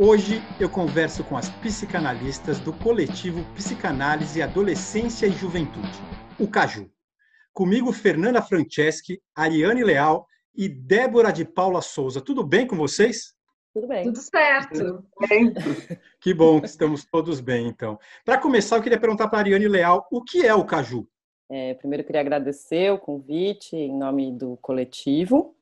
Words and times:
Hoje 0.00 0.40
eu 0.60 0.70
converso 0.70 1.24
com 1.24 1.36
as 1.36 1.50
psicanalistas 1.50 2.60
do 2.60 2.72
coletivo 2.72 3.44
Psicanálise 3.56 4.40
Adolescência 4.40 5.26
e 5.26 5.32
Juventude, 5.32 5.98
o 6.38 6.46
CAJU. 6.46 6.88
Comigo, 7.52 7.90
Fernanda 7.90 8.40
Franceschi, 8.40 9.20
Ariane 9.34 9.82
Leal 9.82 10.24
e 10.54 10.68
Débora 10.68 11.32
de 11.32 11.44
Paula 11.44 11.82
Souza. 11.82 12.20
Tudo 12.20 12.44
bem 12.44 12.64
com 12.64 12.76
vocês? 12.76 13.34
Tudo 13.74 13.88
bem. 13.88 14.04
Tudo 14.04 14.18
certo. 14.18 15.04
Que 16.22 16.32
bom 16.32 16.60
que 16.60 16.68
estamos 16.68 17.04
todos 17.04 17.40
bem, 17.40 17.66
então. 17.66 17.98
Para 18.24 18.38
começar, 18.38 18.76
eu 18.76 18.82
queria 18.82 19.00
perguntar 19.00 19.26
para 19.26 19.38
a 19.38 19.40
Ariane 19.40 19.66
Leal 19.66 20.06
o 20.12 20.22
que 20.22 20.46
é 20.46 20.54
o 20.54 20.64
CAJU? 20.64 21.08
É, 21.50 21.74
primeiro, 21.74 22.02
eu 22.02 22.06
queria 22.06 22.20
agradecer 22.20 22.92
o 22.92 22.98
convite 23.00 23.74
em 23.74 23.98
nome 23.98 24.30
do 24.30 24.56
coletivo. 24.58 25.56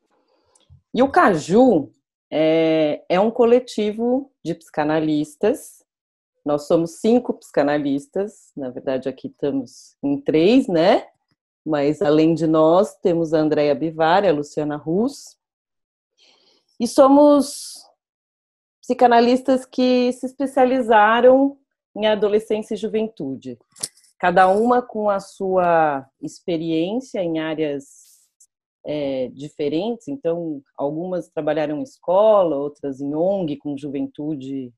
E 0.93 1.01
o 1.01 1.09
CAJU 1.09 1.91
é, 2.31 3.03
é 3.09 3.19
um 3.19 3.31
coletivo 3.31 4.31
de 4.43 4.53
psicanalistas. 4.53 5.83
Nós 6.45 6.67
somos 6.67 6.99
cinco 6.99 7.33
psicanalistas, 7.33 8.51
na 8.55 8.69
verdade 8.69 9.09
aqui 9.09 9.27
estamos 9.27 9.95
em 10.03 10.19
três, 10.19 10.67
né? 10.67 11.07
Mas 11.65 12.01
além 12.01 12.33
de 12.33 12.47
nós, 12.47 12.95
temos 12.95 13.33
a 13.33 13.39
Andrea 13.39 13.75
Bivari, 13.75 14.27
a 14.27 14.33
Luciana 14.33 14.77
Rus. 14.77 15.37
E 16.79 16.87
somos 16.87 17.83
psicanalistas 18.81 19.65
que 19.65 20.13
se 20.13 20.25
especializaram 20.25 21.57
em 21.93 22.07
adolescência 22.07 22.75
e 22.75 22.77
juventude. 22.77 23.59
Cada 24.17 24.47
uma 24.47 24.81
com 24.81 25.09
a 25.09 25.19
sua 25.19 26.07
experiência 26.21 27.19
em 27.19 27.39
áreas 27.39 28.06
é, 28.87 29.27
diferentes, 29.33 30.07
então 30.07 30.61
algumas 30.77 31.27
trabalharam 31.27 31.77
em 31.77 31.83
escola, 31.83 32.55
outras 32.55 33.01
em 33.01 33.13
ONG 33.13 33.57
com 33.57 33.77
juventude 33.77 34.71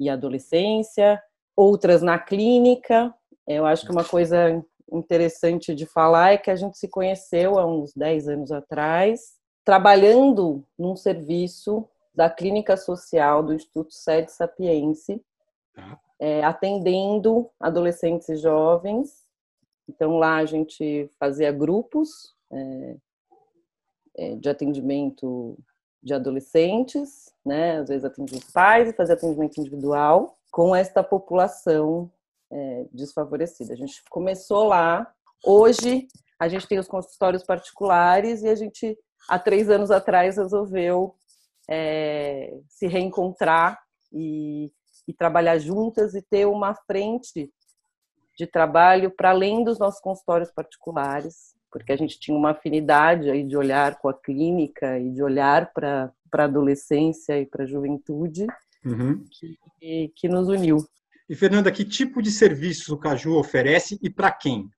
e 0.00 0.10
adolescência, 0.10 1.22
outras 1.56 2.02
na 2.02 2.18
clínica. 2.18 3.14
Eu 3.46 3.64
acho 3.64 3.86
que 3.86 3.92
uma 3.92 4.04
coisa 4.04 4.60
interessante 4.92 5.72
de 5.72 5.86
falar 5.86 6.32
é 6.32 6.38
que 6.38 6.50
a 6.50 6.56
gente 6.56 6.76
se 6.76 6.88
conheceu 6.88 7.56
há 7.56 7.64
uns 7.64 7.94
10 7.94 8.28
anos 8.28 8.50
atrás, 8.50 9.20
trabalhando 9.64 10.64
num 10.76 10.96
serviço 10.96 11.88
da 12.12 12.28
Clínica 12.28 12.76
Social 12.76 13.40
do 13.40 13.54
Instituto 13.54 13.92
Sede 13.94 14.32
Sapiense, 14.32 15.22
tá. 15.74 16.00
é, 16.18 16.42
atendendo 16.42 17.48
adolescentes 17.60 18.28
e 18.28 18.36
jovens. 18.36 19.24
Então 19.88 20.16
lá 20.16 20.36
a 20.38 20.44
gente 20.44 21.08
fazia 21.20 21.52
grupos, 21.52 22.34
é, 22.52 22.56
é, 22.56 22.96
de 24.40 24.48
atendimento 24.48 25.58
de 26.02 26.12
adolescentes, 26.12 27.32
né? 27.44 27.78
Às 27.78 27.88
vezes 27.88 28.04
atendia 28.04 28.38
os 28.38 28.50
pais 28.50 28.90
e 28.90 28.92
fazia 28.92 29.14
atendimento 29.14 29.58
individual 29.58 30.36
com 30.50 30.76
esta 30.76 31.02
população 31.02 32.10
é, 32.52 32.86
desfavorecida. 32.92 33.72
A 33.72 33.76
gente 33.76 34.02
começou 34.10 34.64
lá. 34.64 35.10
Hoje 35.44 36.06
a 36.38 36.46
gente 36.46 36.68
tem 36.68 36.78
os 36.78 36.86
consultórios 36.86 37.42
particulares 37.42 38.42
e 38.42 38.48
a 38.48 38.54
gente 38.54 38.98
há 39.28 39.38
três 39.38 39.70
anos 39.70 39.90
atrás 39.90 40.36
resolveu 40.36 41.14
é, 41.68 42.56
se 42.68 42.86
reencontrar 42.86 43.80
e, 44.12 44.70
e 45.08 45.14
trabalhar 45.14 45.58
juntas 45.58 46.14
e 46.14 46.22
ter 46.22 46.46
uma 46.46 46.74
frente 46.86 47.50
de 48.36 48.46
trabalho 48.46 49.10
para 49.10 49.30
além 49.30 49.64
dos 49.64 49.78
nossos 49.78 50.00
consultórios 50.00 50.50
particulares, 50.50 51.54
porque 51.74 51.90
a 51.90 51.96
gente 51.96 52.20
tinha 52.20 52.36
uma 52.36 52.52
afinidade 52.52 53.28
aí 53.28 53.42
de 53.42 53.56
olhar 53.56 53.98
com 53.98 54.08
a 54.08 54.14
clínica 54.14 54.96
e 54.96 55.10
de 55.10 55.20
olhar 55.20 55.72
para 55.72 56.14
a 56.32 56.44
adolescência 56.44 57.40
e 57.40 57.44
para 57.44 57.64
a 57.64 57.66
juventude 57.66 58.46
uhum. 58.86 59.26
que, 59.80 60.12
que 60.14 60.28
nos 60.28 60.46
uniu. 60.46 60.76
E 61.28 61.34
Fernanda, 61.34 61.72
que 61.72 61.84
tipo 61.84 62.22
de 62.22 62.30
serviços 62.30 62.90
o 62.90 62.96
Caju 62.96 63.34
oferece 63.34 63.98
e 64.00 64.08
para 64.08 64.30
quem? 64.30 64.70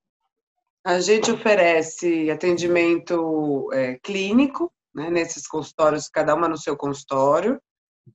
A 0.83 0.99
gente 0.99 1.31
oferece 1.31 2.31
atendimento 2.31 3.71
é, 3.75 3.99
clínico, 3.99 4.73
né, 4.95 5.11
nesses 5.11 5.47
consultórios, 5.47 6.09
cada 6.09 6.35
uma 6.35 6.49
no 6.49 6.57
seu 6.57 6.79
consultório. 6.79 7.61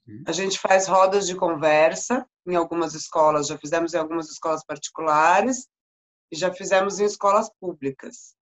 Uhum. 0.08 0.24
A 0.26 0.32
gente 0.32 0.58
faz 0.58 0.88
rodas 0.88 1.28
de 1.28 1.36
conversa 1.36 2.26
em 2.48 2.56
algumas 2.56 2.96
escolas, 2.96 3.46
já 3.46 3.60
fizemos 3.60 3.94
em 3.94 3.98
algumas 3.98 4.28
escolas 4.32 4.66
particulares 4.66 5.68
e 6.32 6.36
já 6.36 6.52
fizemos 6.52 7.00
em 7.00 7.06
escolas 7.06 7.48
públicas 7.60 8.41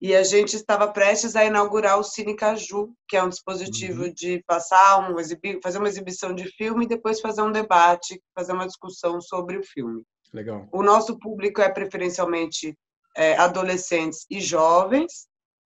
e 0.00 0.14
a 0.14 0.22
gente 0.22 0.54
estava 0.54 0.86
prestes 0.88 1.34
a 1.34 1.44
inaugurar 1.44 1.98
o 1.98 2.04
Cine 2.04 2.36
Caju, 2.36 2.92
que 3.08 3.16
é 3.16 3.22
um 3.22 3.28
dispositivo 3.28 4.04
uhum. 4.04 4.12
de 4.12 4.42
passar 4.46 5.10
um 5.10 5.18
exibir, 5.18 5.58
fazer 5.62 5.78
uma 5.78 5.88
exibição 5.88 6.32
de 6.32 6.44
filme 6.52 6.84
e 6.84 6.88
depois 6.88 7.20
fazer 7.20 7.42
um 7.42 7.50
debate, 7.50 8.22
fazer 8.34 8.52
uma 8.52 8.66
discussão 8.66 9.20
sobre 9.20 9.58
o 9.58 9.64
filme. 9.64 10.04
Legal. 10.32 10.68
O 10.72 10.82
nosso 10.82 11.18
público 11.18 11.60
é 11.60 11.68
preferencialmente 11.68 12.76
é, 13.16 13.36
adolescentes 13.36 14.24
e 14.30 14.40
jovens, 14.40 15.26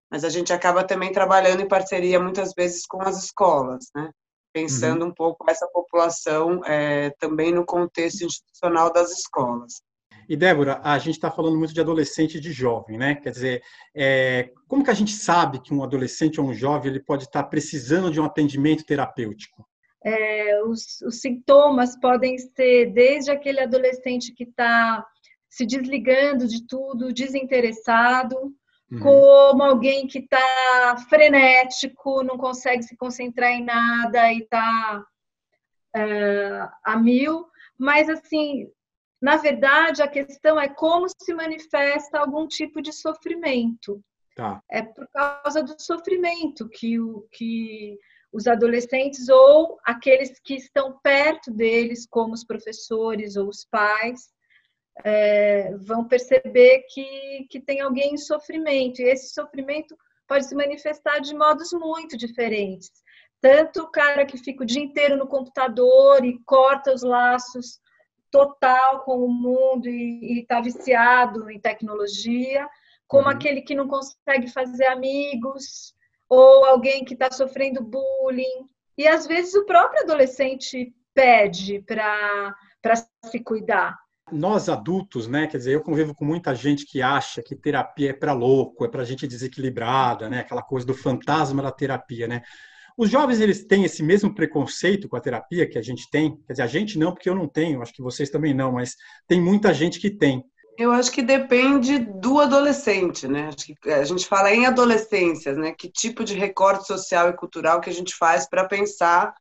mas 0.09 0.23
a 0.23 0.29
gente 0.29 0.53
acaba 0.53 0.83
também 0.83 1.11
trabalhando 1.11 1.61
em 1.61 1.67
parceria 1.67 2.19
muitas 2.19 2.53
vezes 2.53 2.85
com 2.85 3.01
as 3.01 3.21
escolas, 3.21 3.85
né? 3.93 4.11
Pensando 4.53 5.03
uhum. 5.03 5.09
um 5.09 5.13
pouco 5.13 5.49
essa 5.49 5.67
população 5.67 6.63
é, 6.65 7.09
também 7.19 7.53
no 7.53 7.65
contexto 7.65 8.23
institucional 8.23 8.91
das 8.91 9.11
escolas. 9.11 9.81
E 10.31 10.37
Débora, 10.37 10.79
a 10.81 10.97
gente 10.97 11.15
está 11.15 11.29
falando 11.29 11.57
muito 11.57 11.73
de 11.73 11.81
adolescente 11.81 12.37
e 12.37 12.39
de 12.39 12.53
jovem, 12.53 12.97
né? 12.97 13.15
Quer 13.15 13.31
dizer, 13.31 13.63
é, 13.93 14.49
como 14.65 14.81
que 14.81 14.89
a 14.89 14.93
gente 14.93 15.11
sabe 15.11 15.59
que 15.59 15.73
um 15.73 15.83
adolescente 15.83 16.39
ou 16.39 16.47
um 16.47 16.53
jovem 16.53 16.89
ele 16.89 17.03
pode 17.03 17.25
estar 17.25 17.43
tá 17.43 17.49
precisando 17.49 18.09
de 18.09 18.17
um 18.17 18.23
atendimento 18.23 18.85
terapêutico? 18.85 19.67
É, 20.01 20.63
os, 20.63 21.01
os, 21.01 21.19
sintomas 21.19 21.99
podem 21.99 22.37
ser 22.37 22.93
desde 22.93 23.29
aquele 23.29 23.59
adolescente 23.59 24.33
que 24.33 24.45
está 24.45 25.05
se 25.49 25.65
desligando 25.65 26.47
de 26.47 26.65
tudo, 26.65 27.11
desinteressado, 27.11 28.37
uhum. 28.89 28.99
como 29.01 29.63
alguém 29.63 30.07
que 30.07 30.19
está 30.19 30.95
frenético, 31.09 32.23
não 32.23 32.37
consegue 32.37 32.83
se 32.83 32.95
concentrar 32.95 33.51
em 33.51 33.65
nada 33.65 34.31
e 34.31 34.37
está 34.37 35.03
é, 35.93 36.69
a 36.85 36.97
mil. 36.97 37.45
Mas, 37.77 38.07
assim, 38.07 38.69
na 39.21 39.37
verdade, 39.37 40.01
a 40.01 40.07
questão 40.07 40.59
é 40.59 40.67
como 40.67 41.05
se 41.07 41.33
manifesta 41.33 42.17
algum 42.17 42.47
tipo 42.47 42.81
de 42.81 42.91
sofrimento. 42.91 44.03
Tá. 44.35 44.63
É 44.69 44.81
por 44.81 45.07
causa 45.09 45.61
do 45.61 45.79
sofrimento 45.79 46.67
que, 46.67 46.99
o, 46.99 47.27
que 47.31 47.99
os 48.33 48.47
adolescentes 48.47 49.29
ou 49.29 49.77
aqueles 49.83 50.39
que 50.39 50.55
estão 50.55 50.97
perto 51.03 51.51
deles, 51.51 52.07
como 52.09 52.33
os 52.33 52.43
professores 52.43 53.35
ou 53.35 53.47
os 53.47 53.63
pais, 53.63 54.31
é, 55.03 55.75
vão 55.77 56.07
perceber 56.07 56.83
que, 56.89 57.45
que 57.49 57.59
tem 57.59 57.79
alguém 57.79 58.15
em 58.15 58.17
sofrimento. 58.17 59.01
E 59.01 59.05
esse 59.05 59.33
sofrimento 59.33 59.95
pode 60.27 60.47
se 60.47 60.55
manifestar 60.55 61.19
de 61.19 61.35
modos 61.35 61.71
muito 61.73 62.17
diferentes. 62.17 62.89
Tanto 63.39 63.83
o 63.83 63.91
cara 63.91 64.25
que 64.25 64.37
fica 64.37 64.63
o 64.63 64.65
dia 64.65 64.81
inteiro 64.81 65.15
no 65.15 65.27
computador 65.27 66.25
e 66.25 66.39
corta 66.43 66.93
os 66.93 67.03
laços 67.03 67.80
total 68.31 69.03
com 69.03 69.17
o 69.25 69.31
mundo 69.31 69.87
e 69.87 70.39
está 70.39 70.61
viciado 70.61 71.51
em 71.51 71.59
tecnologia, 71.59 72.67
como 73.07 73.25
uhum. 73.25 73.31
aquele 73.31 73.61
que 73.61 73.75
não 73.75 73.87
consegue 73.87 74.47
fazer 74.47 74.85
amigos, 74.87 75.93
ou 76.29 76.65
alguém 76.65 77.03
que 77.03 77.13
está 77.13 77.29
sofrendo 77.29 77.83
bullying. 77.83 78.65
E 78.97 79.07
às 79.07 79.27
vezes 79.27 79.53
o 79.53 79.65
próprio 79.65 80.03
adolescente 80.03 80.93
pede 81.13 81.81
para 81.81 82.55
se 83.25 83.39
cuidar. 83.41 83.97
Nós 84.31 84.69
adultos, 84.69 85.27
né? 85.27 85.45
Quer 85.45 85.57
dizer, 85.57 85.73
eu 85.73 85.81
convivo 85.81 86.15
com 86.15 86.23
muita 86.23 86.55
gente 86.55 86.85
que 86.85 87.01
acha 87.01 87.43
que 87.43 87.53
terapia 87.53 88.11
é 88.11 88.13
para 88.13 88.31
louco, 88.31 88.85
é 88.85 88.87
para 88.87 89.03
gente 89.03 89.27
desequilibrada, 89.27 90.29
né? 90.29 90.39
Aquela 90.39 90.61
coisa 90.61 90.87
do 90.87 90.93
fantasma 90.93 91.61
da 91.61 91.71
terapia, 91.71 92.27
né? 92.29 92.41
Os 92.97 93.09
jovens 93.09 93.39
eles 93.39 93.65
têm 93.65 93.83
esse 93.83 94.03
mesmo 94.03 94.33
preconceito 94.33 95.07
com 95.07 95.15
a 95.15 95.21
terapia 95.21 95.67
que 95.67 95.77
a 95.77 95.81
gente 95.81 96.09
tem? 96.09 96.37
Quer 96.47 96.53
dizer, 96.53 96.63
a 96.63 96.67
gente 96.67 96.97
não, 96.97 97.13
porque 97.13 97.29
eu 97.29 97.35
não 97.35 97.47
tenho, 97.47 97.81
acho 97.81 97.93
que 97.93 98.01
vocês 98.01 98.29
também 98.29 98.53
não, 98.53 98.71
mas 98.71 98.95
tem 99.27 99.41
muita 99.41 99.73
gente 99.73 99.99
que 99.99 100.09
tem. 100.09 100.43
Eu 100.77 100.91
acho 100.91 101.11
que 101.11 101.21
depende 101.21 101.99
do 101.99 102.39
adolescente, 102.39 103.27
né? 103.27 103.49
Acho 103.49 103.75
que 103.75 103.89
a 103.89 104.03
gente 104.03 104.25
fala 104.25 104.51
em 104.51 104.65
adolescências, 104.65 105.57
né? 105.57 105.73
Que 105.77 105.89
tipo 105.89 106.23
de 106.23 106.33
recorte 106.33 106.87
social 106.87 107.29
e 107.29 107.35
cultural 107.35 107.81
que 107.81 107.89
a 107.89 107.93
gente 107.93 108.15
faz 108.15 108.47
para 108.47 108.65
pensar 108.67 109.33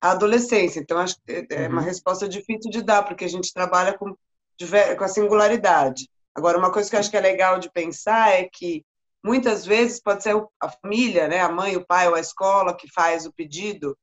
a 0.00 0.10
adolescência. 0.10 0.80
Então, 0.80 0.98
acho 0.98 1.16
que 1.16 1.46
é 1.50 1.68
uma 1.68 1.80
uhum. 1.80 1.86
resposta 1.86 2.28
difícil 2.28 2.70
de 2.70 2.82
dar, 2.82 3.02
porque 3.02 3.24
a 3.24 3.28
gente 3.28 3.52
trabalha 3.52 3.96
com, 3.96 4.14
com 4.14 5.04
a 5.04 5.08
singularidade. 5.08 6.08
Agora, 6.34 6.58
uma 6.58 6.72
coisa 6.72 6.90
que 6.90 6.96
eu 6.96 7.00
acho 7.00 7.10
que 7.10 7.16
é 7.16 7.20
legal 7.20 7.58
de 7.58 7.70
pensar 7.70 8.32
é 8.32 8.48
que 8.52 8.84
Muitas 9.24 9.64
vezes 9.64 10.00
pode 10.00 10.22
ser 10.22 10.36
a 10.60 10.68
família, 10.68 11.26
né, 11.26 11.40
a 11.40 11.48
mãe, 11.48 11.76
o 11.76 11.86
pai 11.86 12.06
ou 12.08 12.14
a 12.14 12.20
escola 12.20 12.76
que 12.76 12.92
faz 12.92 13.24
o 13.24 13.32
pedido, 13.32 13.96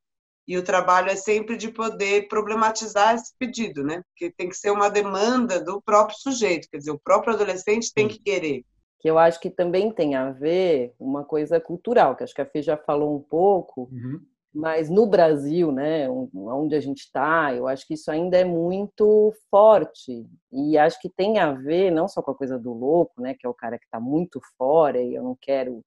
e 0.48 0.58
o 0.58 0.64
trabalho 0.64 1.10
é 1.10 1.16
sempre 1.16 1.56
de 1.56 1.70
poder 1.70 2.28
problematizar 2.28 3.16
esse 3.16 3.32
pedido, 3.38 3.84
né? 3.84 4.02
Porque 4.10 4.34
tem 4.36 4.50
que 4.50 4.58
ser 4.58 4.72
uma 4.72 4.90
demanda 4.90 5.64
do 5.64 5.82
próprio 5.82 6.18
sujeito, 6.18 6.68
quer 6.70 6.78
dizer, 6.78 6.92
o 6.92 7.00
próprio 7.00 7.34
adolescente 7.34 7.94
tem 7.94 8.08
que 8.08 8.20
querer. 8.20 8.66
Que 9.00 9.10
eu 9.10 9.18
acho 9.18 9.40
que 9.40 9.50
também 9.50 9.92
tem 9.92 10.16
a 10.16 10.32
ver 10.32 10.94
uma 11.00 11.24
coisa 11.24 11.60
cultural, 11.60 12.16
que 12.16 12.24
acho 12.24 12.34
que 12.34 12.42
a 12.42 12.46
Fê 12.46 12.62
já 12.62 12.76
falou 12.76 13.16
um 13.16 13.22
pouco, 13.22 13.90
uhum. 13.92 14.20
Mas 14.54 14.90
no 14.90 15.06
Brasil, 15.06 15.72
né, 15.72 16.10
onde 16.10 16.76
a 16.76 16.80
gente 16.82 17.00
está, 17.00 17.54
eu 17.54 17.68
acho 17.68 17.88
que 17.88 17.94
isso 17.94 18.12
ainda 18.12 18.38
é 18.38 18.44
muito 18.44 19.34
forte. 19.50 20.28
E 20.52 20.78
acho 20.78 21.00
que 21.00 21.10
tem 21.10 21.40
a 21.40 21.54
ver 21.54 21.90
não 21.90 22.08
só 22.08 22.22
com 22.22 22.32
a 22.32 22.36
coisa 22.36 22.60
do 22.60 22.74
louco, 22.74 23.22
né, 23.22 23.34
que 23.34 23.48
é 23.48 23.50
o 23.50 23.54
cara 23.54 23.80
que 23.80 23.86
está 23.86 24.00
muito 24.00 24.42
fora 24.58 25.02
e 25.02 25.16
eu 25.16 25.24
não 25.24 25.38
quero 25.40 25.82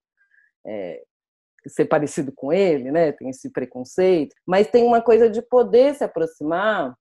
é, 0.66 1.02
ser 1.66 1.84
parecido 1.84 2.32
com 2.32 2.50
ele, 2.50 2.90
né, 2.90 3.12
tem 3.12 3.28
esse 3.28 3.50
preconceito, 3.50 4.34
mas 4.46 4.68
tem 4.68 4.84
uma 4.84 5.02
coisa 5.02 5.28
de 5.28 5.42
poder 5.42 5.94
se 5.94 6.02
aproximar 6.02 6.96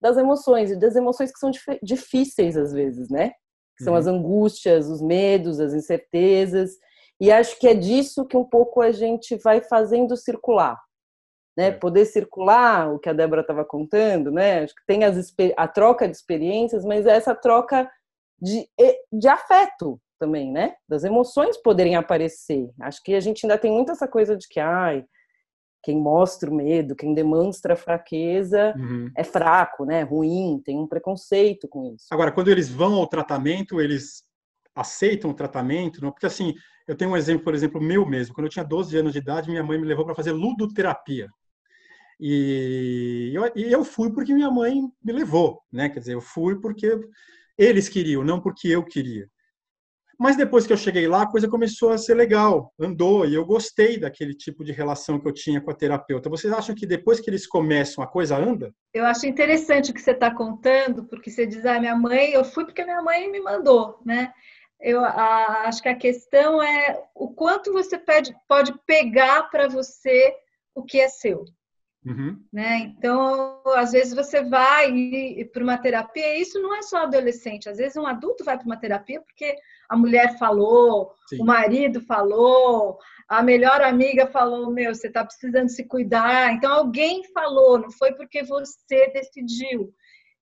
das 0.00 0.16
emoções, 0.16 0.72
e 0.72 0.76
das 0.76 0.96
emoções 0.96 1.32
que 1.32 1.38
são 1.38 1.50
difíceis 1.82 2.56
às 2.56 2.72
vezes, 2.72 3.08
né? 3.08 3.30
Que 3.78 3.84
são 3.84 3.94
uhum. 3.94 3.98
as 3.98 4.06
angústias, 4.06 4.86
os 4.88 5.00
medos, 5.00 5.58
as 5.60 5.72
incertezas. 5.72 6.72
E 7.20 7.32
acho 7.32 7.58
que 7.58 7.66
é 7.66 7.72
disso 7.72 8.26
que 8.26 8.36
um 8.36 8.44
pouco 8.44 8.82
a 8.82 8.92
gente 8.92 9.36
vai 9.36 9.62
fazendo 9.62 10.14
circular 10.16 10.78
né? 11.56 11.68
É. 11.68 11.70
Poder 11.70 12.04
circular, 12.06 12.92
o 12.92 12.98
que 12.98 13.08
a 13.08 13.12
Débora 13.12 13.40
estava 13.40 13.64
contando, 13.64 14.30
né? 14.30 14.64
Acho 14.64 14.74
que 14.74 14.86
tem 14.86 15.04
as, 15.04 15.34
a 15.56 15.68
troca 15.68 16.08
de 16.08 16.16
experiências, 16.16 16.84
mas 16.84 17.06
é 17.06 17.16
essa 17.16 17.34
troca 17.34 17.90
de, 18.40 18.68
de 19.12 19.28
afeto 19.28 20.00
também, 20.18 20.52
né? 20.52 20.74
Das 20.88 21.04
emoções 21.04 21.56
poderem 21.56 21.96
aparecer. 21.96 22.70
Acho 22.80 23.02
que 23.02 23.14
a 23.14 23.20
gente 23.20 23.44
ainda 23.44 23.58
tem 23.58 23.72
muito 23.72 23.92
essa 23.92 24.08
coisa 24.08 24.36
de 24.36 24.48
que, 24.48 24.60
ai, 24.60 25.04
quem 25.82 25.98
mostra 25.98 26.50
o 26.50 26.54
medo, 26.54 26.96
quem 26.96 27.12
demonstra 27.12 27.74
a 27.74 27.76
fraqueza 27.76 28.74
uhum. 28.76 29.10
é 29.16 29.22
fraco, 29.22 29.84
né? 29.84 30.02
Ruim, 30.02 30.60
tem 30.64 30.78
um 30.78 30.86
preconceito 30.86 31.68
com 31.68 31.94
isso. 31.94 32.06
Agora, 32.10 32.32
quando 32.32 32.50
eles 32.50 32.70
vão 32.70 32.94
ao 32.94 33.06
tratamento, 33.06 33.80
eles 33.80 34.24
aceitam 34.74 35.30
o 35.30 35.34
tratamento, 35.34 36.02
não? 36.02 36.10
porque 36.10 36.26
assim, 36.26 36.54
eu 36.88 36.96
tenho 36.96 37.12
um 37.12 37.16
exemplo, 37.16 37.44
por 37.44 37.54
exemplo, 37.54 37.80
meu 37.80 38.04
mesmo. 38.06 38.34
Quando 38.34 38.46
eu 38.46 38.50
tinha 38.50 38.64
12 38.64 38.96
anos 38.96 39.12
de 39.12 39.18
idade, 39.18 39.50
minha 39.50 39.62
mãe 39.62 39.78
me 39.78 39.86
levou 39.86 40.04
para 40.04 40.14
fazer 40.14 40.32
ludoterapia. 40.32 41.28
E 42.20 43.32
eu, 43.34 43.52
e 43.54 43.72
eu 43.72 43.84
fui 43.84 44.12
porque 44.12 44.34
minha 44.34 44.50
mãe 44.50 44.82
me 45.02 45.12
levou, 45.12 45.60
né? 45.72 45.88
Quer 45.88 46.00
dizer, 46.00 46.14
eu 46.14 46.20
fui 46.20 46.60
porque 46.60 46.98
eles 47.58 47.88
queriam, 47.88 48.24
não 48.24 48.40
porque 48.40 48.68
eu 48.68 48.84
queria. 48.84 49.28
Mas 50.18 50.36
depois 50.36 50.66
que 50.66 50.72
eu 50.72 50.76
cheguei 50.76 51.08
lá, 51.08 51.22
a 51.22 51.30
coisa 51.30 51.48
começou 51.48 51.90
a 51.90 51.98
ser 51.98 52.14
legal, 52.14 52.72
andou, 52.78 53.26
e 53.26 53.34
eu 53.34 53.44
gostei 53.44 53.98
daquele 53.98 54.34
tipo 54.34 54.64
de 54.64 54.72
relação 54.72 55.18
que 55.18 55.26
eu 55.26 55.32
tinha 55.32 55.60
com 55.60 55.70
a 55.70 55.74
terapeuta. 55.74 56.30
Vocês 56.30 56.52
acham 56.52 56.74
que 56.74 56.86
depois 56.86 57.20
que 57.20 57.28
eles 57.28 57.46
começam, 57.46 58.02
a 58.02 58.06
coisa 58.06 58.36
anda? 58.36 58.72
Eu 58.92 59.04
acho 59.04 59.26
interessante 59.26 59.90
o 59.90 59.94
que 59.94 60.00
você 60.00 60.12
está 60.12 60.32
contando, 60.32 61.04
porque 61.04 61.30
você 61.30 61.46
diz, 61.46 61.66
ah, 61.66 61.80
minha 61.80 61.96
mãe, 61.96 62.30
eu 62.30 62.44
fui 62.44 62.64
porque 62.64 62.84
minha 62.84 63.02
mãe 63.02 63.30
me 63.30 63.40
mandou, 63.40 63.98
né? 64.04 64.32
Eu 64.80 65.04
a, 65.04 65.64
acho 65.66 65.82
que 65.82 65.88
a 65.88 65.96
questão 65.96 66.62
é 66.62 67.02
o 67.14 67.28
quanto 67.28 67.72
você 67.72 67.98
pede, 67.98 68.34
pode 68.48 68.72
pegar 68.86 69.44
para 69.50 69.68
você 69.68 70.32
o 70.74 70.84
que 70.84 71.00
é 71.00 71.08
seu. 71.08 71.44
Uhum. 72.04 72.38
Né? 72.52 72.92
Então, 72.96 73.62
às 73.76 73.92
vezes 73.92 74.14
você 74.14 74.42
vai 74.42 74.92
para 75.52 75.62
uma 75.62 75.78
terapia, 75.78 76.36
e 76.36 76.42
isso 76.42 76.60
não 76.60 76.74
é 76.74 76.82
só 76.82 76.98
adolescente, 76.98 77.68
às 77.68 77.78
vezes 77.78 77.96
um 77.96 78.06
adulto 78.06 78.44
vai 78.44 78.58
para 78.58 78.66
uma 78.66 78.78
terapia 78.78 79.22
porque 79.22 79.56
a 79.88 79.96
mulher 79.96 80.38
falou, 80.38 81.14
Sim. 81.28 81.40
o 81.40 81.44
marido 81.44 82.00
falou, 82.02 82.98
a 83.28 83.42
melhor 83.42 83.80
amiga 83.80 84.26
falou: 84.26 84.70
Meu, 84.70 84.94
você 84.94 85.08
está 85.08 85.24
precisando 85.24 85.68
se 85.68 85.84
cuidar. 85.84 86.52
Então, 86.52 86.72
alguém 86.72 87.24
falou, 87.32 87.78
não 87.78 87.90
foi 87.90 88.12
porque 88.12 88.42
você 88.42 89.08
decidiu. 89.12 89.92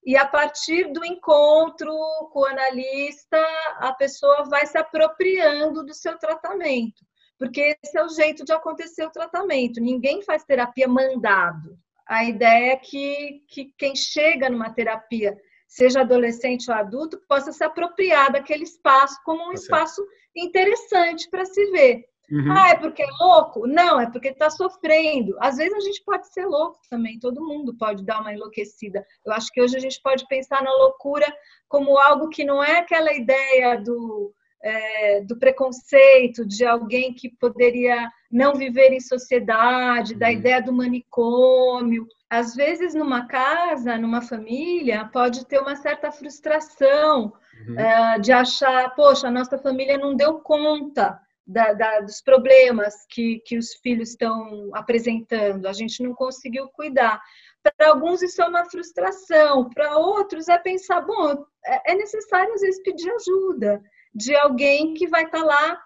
E 0.05 0.17
a 0.17 0.25
partir 0.25 0.91
do 0.91 1.05
encontro 1.05 1.89
com 2.31 2.41
o 2.41 2.45
analista, 2.45 3.41
a 3.77 3.93
pessoa 3.93 4.43
vai 4.49 4.65
se 4.65 4.77
apropriando 4.77 5.85
do 5.85 5.93
seu 5.93 6.17
tratamento 6.17 7.05
porque 7.37 7.75
esse 7.83 7.97
é 7.97 8.03
o 8.03 8.09
jeito 8.09 8.43
de 8.45 8.53
acontecer 8.53 9.05
o 9.05 9.11
tratamento. 9.11 9.81
Ninguém 9.81 10.21
faz 10.21 10.43
terapia 10.43 10.87
mandado. 10.87 11.77
A 12.07 12.23
ideia 12.25 12.73
é 12.73 12.75
que, 12.77 13.43
que 13.47 13.73
quem 13.77 13.95
chega 13.95 14.49
numa 14.49 14.73
terapia, 14.73 15.37
seja 15.67 16.01
adolescente 16.01 16.69
ou 16.69 16.75
adulto, 16.75 17.19
possa 17.27 17.51
se 17.51 17.63
apropriar 17.63 18.31
daquele 18.31 18.63
espaço 18.63 19.19
como 19.23 19.43
um 19.43 19.49
tá 19.49 19.53
espaço 19.53 20.05
interessante 20.35 21.29
para 21.29 21.45
se 21.45 21.71
ver. 21.71 22.05
Uhum. 22.31 22.51
Ah, 22.51 22.69
é 22.69 22.75
porque 22.75 23.03
é 23.03 23.07
louco? 23.19 23.67
Não, 23.67 23.99
é 23.99 24.09
porque 24.09 24.29
está 24.29 24.49
sofrendo. 24.49 25.35
Às 25.39 25.57
vezes 25.57 25.73
a 25.73 25.79
gente 25.81 26.03
pode 26.03 26.31
ser 26.31 26.45
louco 26.45 26.79
também, 26.89 27.19
todo 27.19 27.45
mundo 27.45 27.75
pode 27.77 28.05
dar 28.05 28.21
uma 28.21 28.33
enlouquecida. 28.33 29.05
Eu 29.25 29.33
acho 29.33 29.51
que 29.51 29.61
hoje 29.61 29.75
a 29.75 29.79
gente 29.79 30.01
pode 30.01 30.25
pensar 30.27 30.63
na 30.63 30.71
loucura 30.71 31.31
como 31.67 31.97
algo 31.97 32.29
que 32.29 32.43
não 32.43 32.63
é 32.63 32.79
aquela 32.79 33.13
ideia 33.13 33.79
do 33.81 34.33
é, 34.63 35.21
do 35.21 35.37
preconceito, 35.37 36.45
de 36.45 36.65
alguém 36.65 37.13
que 37.13 37.29
poderia 37.29 38.09
não 38.31 38.55
viver 38.55 38.93
em 38.93 38.99
sociedade, 38.99 40.15
da 40.15 40.27
uhum. 40.27 40.33
ideia 40.33 40.61
do 40.61 40.71
manicômio. 40.71 42.07
Às 42.29 42.55
vezes, 42.55 42.95
numa 42.95 43.27
casa, 43.27 43.97
numa 43.97 44.21
família, 44.21 45.09
pode 45.11 45.45
ter 45.45 45.59
uma 45.59 45.75
certa 45.75 46.11
frustração 46.11 47.33
uhum. 47.67 47.77
é, 47.77 48.19
de 48.19 48.31
achar, 48.31 48.95
poxa, 48.95 49.27
a 49.27 49.31
nossa 49.31 49.57
família 49.57 49.97
não 49.97 50.15
deu 50.15 50.39
conta 50.39 51.19
da, 51.45 51.73
da, 51.73 51.99
dos 51.99 52.21
problemas 52.21 53.05
que, 53.09 53.41
que 53.45 53.57
os 53.57 53.73
filhos 53.73 54.11
estão 54.11 54.69
apresentando, 54.73 55.67
a 55.67 55.73
gente 55.73 56.01
não 56.01 56.13
conseguiu 56.13 56.69
cuidar. 56.69 57.21
Para 57.61 57.89
alguns 57.89 58.21
isso 58.21 58.41
é 58.41 58.47
uma 58.47 58.63
frustração, 58.65 59.69
para 59.69 59.97
outros 59.97 60.47
é 60.47 60.57
pensar, 60.57 61.01
bom, 61.01 61.45
é, 61.65 61.91
é 61.91 61.95
necessário 61.95 62.53
às 62.53 62.61
vezes 62.61 62.81
pedir 62.81 63.11
ajuda 63.11 63.81
de 64.13 64.35
alguém 64.35 64.93
que 64.93 65.07
vai 65.07 65.25
estar 65.25 65.39
tá 65.39 65.45
lá 65.45 65.81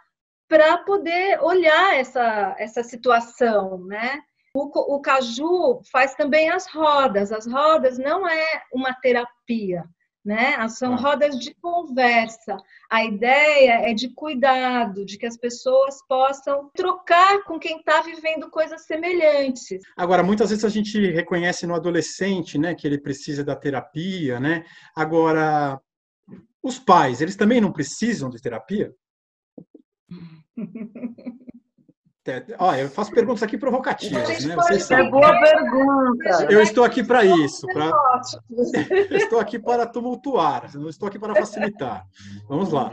para 0.47 0.77
poder 0.79 1.39
olhar 1.41 1.97
essa, 1.97 2.56
essa 2.57 2.83
situação, 2.83 3.79
né? 3.85 4.21
O, 4.56 4.95
o 4.95 5.01
Caju 5.01 5.81
faz 5.91 6.15
também 6.15 6.50
as 6.50 6.68
rodas. 6.68 7.31
As 7.31 7.45
rodas 7.45 7.97
não 7.97 8.27
é 8.27 8.63
uma 8.74 8.94
terapia, 8.94 9.83
né? 10.25 10.68
São 10.69 10.95
rodas 10.95 11.38
de 11.38 11.53
conversa. 11.56 12.57
A 12.89 13.03
ideia 13.03 13.89
é 13.89 13.94
de 13.94 14.09
cuidado, 14.15 15.06
de 15.06 15.18
que 15.18 15.25
as 15.25 15.38
pessoas 15.38 15.97
possam 16.07 16.71
trocar 16.73 17.44
com 17.44 17.59
quem 17.59 17.77
está 17.77 18.01
vivendo 18.01 18.50
coisas 18.50 18.85
semelhantes. 18.85 19.81
Agora, 19.95 20.23
muitas 20.23 20.50
vezes 20.50 20.65
a 20.65 20.69
gente 20.69 21.12
reconhece 21.12 21.68
no 21.68 21.75
adolescente, 21.75 22.57
né, 22.57 22.73
que 22.73 22.88
ele 22.88 22.97
precisa 22.97 23.44
da 23.44 23.56
terapia, 23.56 24.39
né? 24.39 24.65
Agora, 24.95 25.80
os 26.68 26.80
pais, 26.80 27.22
eles 27.22 27.36
também 27.36 27.60
não 27.60 27.72
precisam 27.72 28.30
de 28.30 28.42
terapia? 28.42 28.94
Olha, 32.59 32.81
eu 32.81 32.90
faço 32.90 33.12
perguntas 33.12 33.42
aqui 33.42 33.57
provocativas, 33.57 34.44
né? 34.44 34.56
Vocês 34.56 34.83
sabem. 34.83 35.07
É 35.07 35.09
boa 35.09 35.40
pergunta. 35.40 36.47
Eu 36.52 36.62
estou 36.62 36.83
aqui 36.83 37.02
para 37.02 37.24
isso. 37.24 37.66
Pra... 37.68 37.90
estou 39.12 39.40
aqui 39.40 39.57
para 39.57 39.86
tumultuar, 39.86 40.69
não 40.78 40.90
estou 40.90 41.07
aqui 41.07 41.18
para 41.18 41.33
facilitar. 41.33 42.06
Vamos 42.50 42.71
lá. 42.74 42.92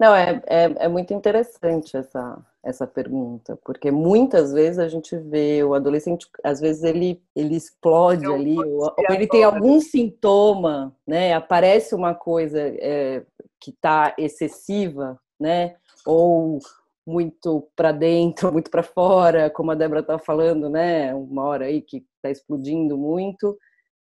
Não, 0.00 0.14
é, 0.14 0.40
é, 0.46 0.62
é, 0.78 0.88
muito 0.88 1.12
interessante 1.12 1.94
essa, 1.94 2.38
essa 2.64 2.86
pergunta, 2.86 3.58
porque 3.62 3.90
muitas 3.90 4.50
vezes 4.50 4.78
a 4.78 4.88
gente 4.88 5.14
vê 5.14 5.62
o 5.62 5.74
adolescente, 5.74 6.26
às 6.42 6.58
vezes 6.58 6.82
ele, 6.84 7.22
ele 7.36 7.54
explode 7.54 8.24
Eu 8.24 8.34
ali, 8.34 8.56
ou, 8.58 8.84
ou, 8.84 8.94
ele 9.10 9.26
tem 9.26 9.44
algum 9.44 9.78
sintoma, 9.78 10.96
né? 11.06 11.34
Aparece 11.34 11.94
uma 11.94 12.14
coisa 12.14 12.58
é, 12.58 13.22
que 13.60 13.72
está 13.72 14.14
excessiva, 14.16 15.20
né? 15.38 15.76
Ou 16.06 16.58
muito 17.06 17.68
para 17.76 17.92
dentro, 17.92 18.50
muito 18.50 18.70
para 18.70 18.82
fora, 18.82 19.50
como 19.50 19.70
a 19.70 19.74
Débora 19.74 20.00
estava 20.00 20.18
falando, 20.18 20.70
né? 20.70 21.14
Uma 21.14 21.44
hora 21.44 21.66
aí 21.66 21.82
que 21.82 22.06
está 22.16 22.30
explodindo 22.30 22.96
muito 22.96 23.54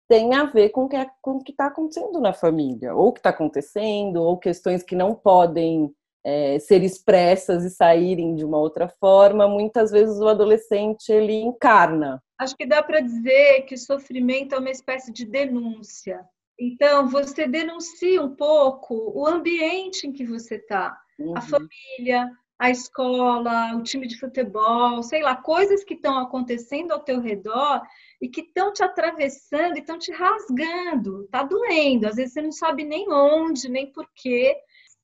tem 0.07 0.33
a 0.33 0.45
ver 0.45 0.69
com, 0.69 0.87
que 0.87 0.95
é, 0.95 1.09
o 1.25 1.39
que 1.39 1.51
está 1.51 1.67
acontecendo 1.67 2.19
na 2.19 2.33
família, 2.33 2.95
ou 2.95 3.09
o 3.09 3.13
que 3.13 3.19
está 3.19 3.29
acontecendo, 3.29 4.17
ou 4.17 4.37
questões 4.37 4.83
que 4.83 4.95
não 4.95 5.13
podem 5.13 5.93
é, 6.25 6.59
ser 6.59 6.83
expressas 6.83 7.63
e 7.63 7.69
saírem 7.69 8.35
de 8.35 8.45
uma 8.45 8.57
outra 8.57 8.87
forma. 8.87 9.47
Muitas 9.47 9.91
vezes 9.91 10.19
o 10.19 10.27
adolescente 10.27 11.09
ele 11.09 11.33
encarna. 11.41 12.21
Acho 12.39 12.55
que 12.55 12.65
dá 12.65 12.83
para 12.83 12.99
dizer 12.99 13.63
que 13.63 13.75
o 13.75 13.77
sofrimento 13.77 14.53
é 14.53 14.59
uma 14.59 14.69
espécie 14.69 15.11
de 15.11 15.25
denúncia. 15.25 16.23
Então, 16.59 17.07
você 17.07 17.47
denuncia 17.47 18.21
um 18.21 18.35
pouco 18.35 19.11
o 19.15 19.27
ambiente 19.27 20.07
em 20.07 20.11
que 20.11 20.25
você 20.25 20.55
está, 20.55 20.97
uhum. 21.19 21.37
a 21.37 21.41
família, 21.41 22.31
a 22.59 22.71
escola, 22.71 23.75
o 23.75 23.83
time 23.83 24.07
de 24.07 24.19
futebol, 24.19 25.03
sei 25.03 25.21
lá, 25.21 25.35
coisas 25.35 25.83
que 25.83 25.93
estão 25.93 26.17
acontecendo 26.17 26.91
ao 26.91 27.03
teu 27.03 27.19
redor 27.19 27.81
e 28.19 28.27
que 28.27 28.41
estão 28.41 28.73
te 28.73 28.83
atravessando 28.83 29.77
e 29.77 29.79
estão 29.79 29.99
te 29.99 30.11
rasgando, 30.11 31.27
tá 31.27 31.43
doendo. 31.43 32.07
Às 32.07 32.15
vezes 32.15 32.33
você 32.33 32.41
não 32.41 32.51
sabe 32.51 32.83
nem 32.83 33.11
onde, 33.11 33.69
nem 33.69 33.91
porquê. 33.91 34.55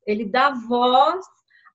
Ele 0.05 0.25
dá 0.25 0.49
voz 0.49 1.23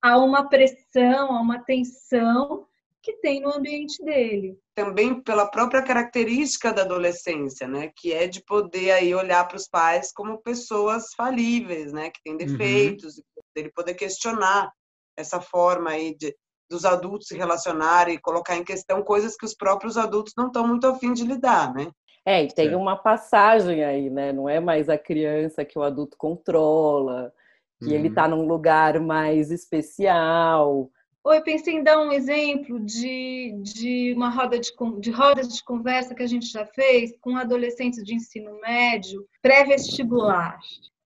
a 0.02 0.18
uma 0.18 0.49
pressão, 0.49 1.37
a 1.37 1.40
uma 1.40 1.62
tensão 1.62 2.66
que 3.00 3.12
tem 3.20 3.40
no 3.40 3.54
ambiente 3.54 4.04
dele. 4.04 4.58
Também 4.75 5.23
pela 5.23 5.49
própria 5.49 5.82
característica 5.82 6.73
da 6.73 6.82
adolescência, 6.82 7.68
né, 7.68 7.90
que 7.97 8.12
é 8.12 8.26
de 8.26 8.44
poder 8.44 8.90
aí 8.90 9.14
olhar 9.14 9.47
para 9.47 9.56
os 9.56 9.68
pais 9.68 10.12
como 10.12 10.42
pessoas 10.42 11.14
falíveis, 11.16 11.92
né, 11.92 12.11
que 12.11 12.20
têm 12.23 12.32
uhum. 12.32 12.38
defeitos, 12.38 13.16
uhum. 13.18 13.23
ele 13.54 13.70
poder 13.70 13.94
questionar 13.94 14.70
essa 15.19 15.41
forma 15.41 15.91
aí 15.91 16.17
de, 16.17 16.35
dos 16.71 16.85
adultos 16.85 17.29
se 17.29 17.37
relacionarem 17.37 18.15
e 18.15 18.21
colocar 18.21 18.57
em 18.57 18.65
questão 18.65 19.03
coisas 19.03 19.37
que 19.37 19.45
os 19.45 19.55
próprios 19.55 19.97
adultos 19.97 20.33
não 20.37 20.47
estão 20.47 20.67
muito 20.67 20.87
afim 20.87 21.13
de 21.13 21.25
lidar, 21.25 21.75
né? 21.75 21.91
É, 22.25 22.45
e 22.45 22.49
tem 22.49 22.75
uma 22.75 22.97
passagem 22.97 23.83
aí, 23.83 24.11
né? 24.11 24.33
Não 24.33 24.49
é 24.49 24.61
mais 24.61 24.89
a 24.89 24.99
criança 24.99 25.65
que 25.65 25.79
o 25.79 25.83
adulto 25.83 26.17
controla, 26.19 27.33
que 27.79 27.87
uhum. 27.87 27.93
ele 27.93 28.09
está 28.09 28.29
num 28.29 28.47
lugar 28.47 29.01
mais 29.01 29.51
especial. 29.51 30.91
Oi, 31.25 31.41
pensei 31.43 31.75
em 31.75 31.83
dar 31.83 31.99
um 31.99 32.13
exemplo 32.13 32.81
de, 32.81 33.55
de 33.63 34.15
uma 34.15 34.31
roda 34.31 34.59
de, 34.59 34.73
de 35.01 35.11
rodas 35.11 35.49
de 35.49 35.65
conversa 35.65 36.15
que 36.15 36.23
a 36.23 36.27
gente 36.27 36.47
já 36.47 36.65
fez 36.67 37.13
com 37.21 37.37
adolescentes 37.37 38.05
de 38.05 38.15
ensino 38.15 38.61
médio, 38.61 39.27
pré-vestibular. 39.43 40.59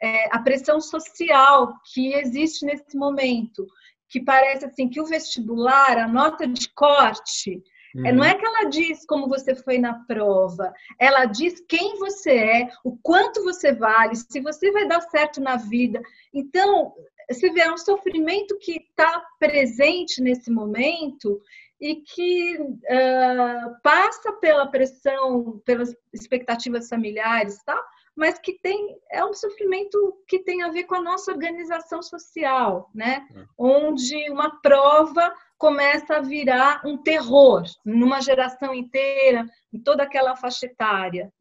É, 0.03 0.29
a 0.35 0.41
pressão 0.41 0.81
social 0.81 1.73
que 1.93 2.15
existe 2.15 2.67
nesse 2.67 2.97
momento, 2.97 3.67
que 4.13 4.21
parece 4.21 4.67
assim 4.67 4.91
que 4.91 5.01
o 5.01 5.07
vestibular, 5.07 5.97
a 5.97 6.07
nota 6.07 6.47
de 6.47 6.69
corte, 6.75 7.63
Uhum. 7.95 8.15
Não 8.15 8.25
é 8.25 8.35
que 8.35 8.47
ela 8.47 8.71
diz 8.71 9.05
como 9.05 9.29
você 9.29 9.55
foi 9.55 9.77
na 9.77 9.93
prova, 10.07 10.73
ela 10.99 11.27
diz 11.27 11.63
quem 11.69 11.99
você 11.99 12.31
é, 12.31 12.69
o 12.83 12.97
quanto 12.97 13.45
você 13.45 13.73
vale, 13.75 14.17
se 14.17 14.41
você 14.41 14.71
vai 14.73 14.89
dar 14.89 15.03
certo 15.03 15.43
na 15.43 15.57
vida. 15.57 16.01
Então, 16.33 16.95
você 17.31 17.51
vê, 17.51 17.61
é 17.61 17.71
um 17.71 17.77
sofrimento 17.77 18.59
que 18.59 18.79
está 18.79 19.23
presente 19.39 20.23
nesse 20.23 20.51
momento 20.51 21.39
e 21.79 21.97
que 21.97 22.57
uh, 22.59 23.83
passa 23.83 24.33
pela 24.41 24.67
pressão, 24.69 25.61
pelas 25.67 25.95
expectativas 26.15 26.89
familiares, 26.89 27.63
tá? 27.63 27.79
Mas 28.17 28.39
que 28.39 28.59
tem 28.59 28.97
é 29.11 29.25
um 29.25 29.33
sofrimento 29.33 30.15
que 30.29 30.41
tem 30.41 30.63
a 30.63 30.71
ver 30.71 30.85
com 30.85 30.95
a 30.95 31.03
nossa 31.03 31.31
organização 31.31 32.03
social, 32.03 32.91
né? 32.95 33.27
É. 33.35 33.45
Onde 33.57 34.31
uma 34.31 34.61
prova 34.61 35.35
começa 35.57 36.17
a 36.17 36.21
virar 36.21 36.83
um 36.85 36.99
terror 36.99 37.63
numa 37.85 38.21
geração 38.21 38.75
inteira, 38.75 39.47
em 39.73 39.79
toda 39.79 40.03
aquela 40.03 40.37
faixa 40.37 40.67
etária. 40.67 41.33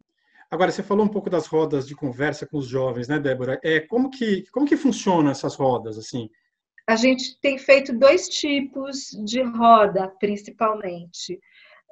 Agora, 0.50 0.70
você 0.70 0.84
falou 0.84 1.06
um 1.06 1.10
pouco 1.10 1.30
das 1.30 1.48
rodas 1.48 1.88
de 1.88 1.96
conversa 1.96 2.46
com 2.46 2.58
os 2.58 2.68
jovens, 2.68 3.08
né, 3.08 3.20
Débora? 3.20 3.60
É, 3.64 3.80
como, 3.80 4.10
que, 4.10 4.44
como 4.52 4.66
que 4.66 4.76
funcionam 4.76 5.32
essas 5.32 5.56
rodas, 5.56 5.98
assim? 5.98 6.30
A 6.88 6.96
gente 6.98 7.40
tem 7.40 7.58
feito 7.58 7.98
dois 7.98 8.28
tipos 8.28 9.12
de 9.24 9.42
roda, 9.42 10.10
principalmente. 10.20 11.40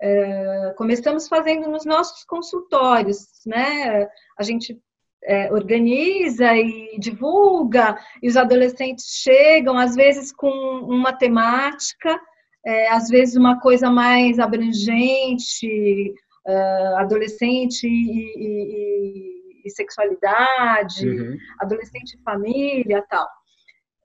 É, 0.01 0.74
começamos 0.77 1.27
fazendo 1.27 1.70
nos 1.70 1.86
nossos 1.86 2.24
consultórios, 2.24 3.27
né? 3.46 4.08
A 4.38 4.44
gente 4.44 4.79
é, 5.24 5.51
organiza 5.51 6.56
e 6.56 6.98
divulga, 7.00 7.98
e 8.22 8.27
os 8.27 8.38
adolescentes 8.38 9.06
chegam, 9.22 9.77
às 9.77 9.96
vezes 9.96 10.32
com 10.32 10.50
uma 10.50 11.12
temática, 11.12 12.20
é, 12.65 12.89
às 12.89 13.10
vezes 13.10 13.36
uma 13.36 13.60
coisa 13.60 13.89
mais 13.89 14.39
abrangente, 14.39 16.13
uh, 16.48 16.98
adolescente 16.98 17.88
e, 17.88 18.34
e, 18.38 19.62
e 19.65 19.70
sexualidade, 19.70 21.08
uhum. 21.08 21.38
adolescente 21.60 22.13
e 22.13 22.24
família 22.24 23.03
tal. 23.10 23.27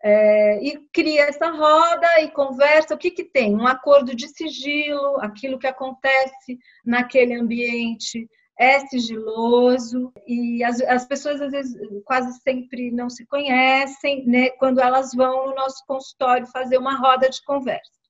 É, 0.06 0.62
e 0.62 0.78
cria 0.92 1.22
essa 1.22 1.50
roda 1.50 2.20
e 2.20 2.30
conversa. 2.30 2.94
O 2.94 2.98
que, 2.98 3.10
que 3.10 3.24
tem? 3.24 3.56
Um 3.56 3.66
acordo 3.66 4.14
de 4.14 4.28
sigilo, 4.28 5.18
aquilo 5.22 5.58
que 5.58 5.66
acontece 5.66 6.58
naquele 6.84 7.32
ambiente 7.32 8.28
é 8.58 8.80
sigiloso 8.80 10.12
e 10.26 10.62
as, 10.62 10.78
as 10.82 11.06
pessoas 11.06 11.40
às 11.40 11.50
vezes 11.50 11.74
quase 12.04 12.38
sempre 12.42 12.90
não 12.90 13.08
se 13.08 13.24
conhecem, 13.26 14.26
né? 14.26 14.50
Quando 14.50 14.78
elas 14.78 15.12
vão 15.14 15.46
no 15.46 15.54
nosso 15.54 15.82
consultório 15.86 16.46
fazer 16.48 16.76
uma 16.76 16.98
roda 16.98 17.30
de 17.30 17.42
conversa. 17.42 18.03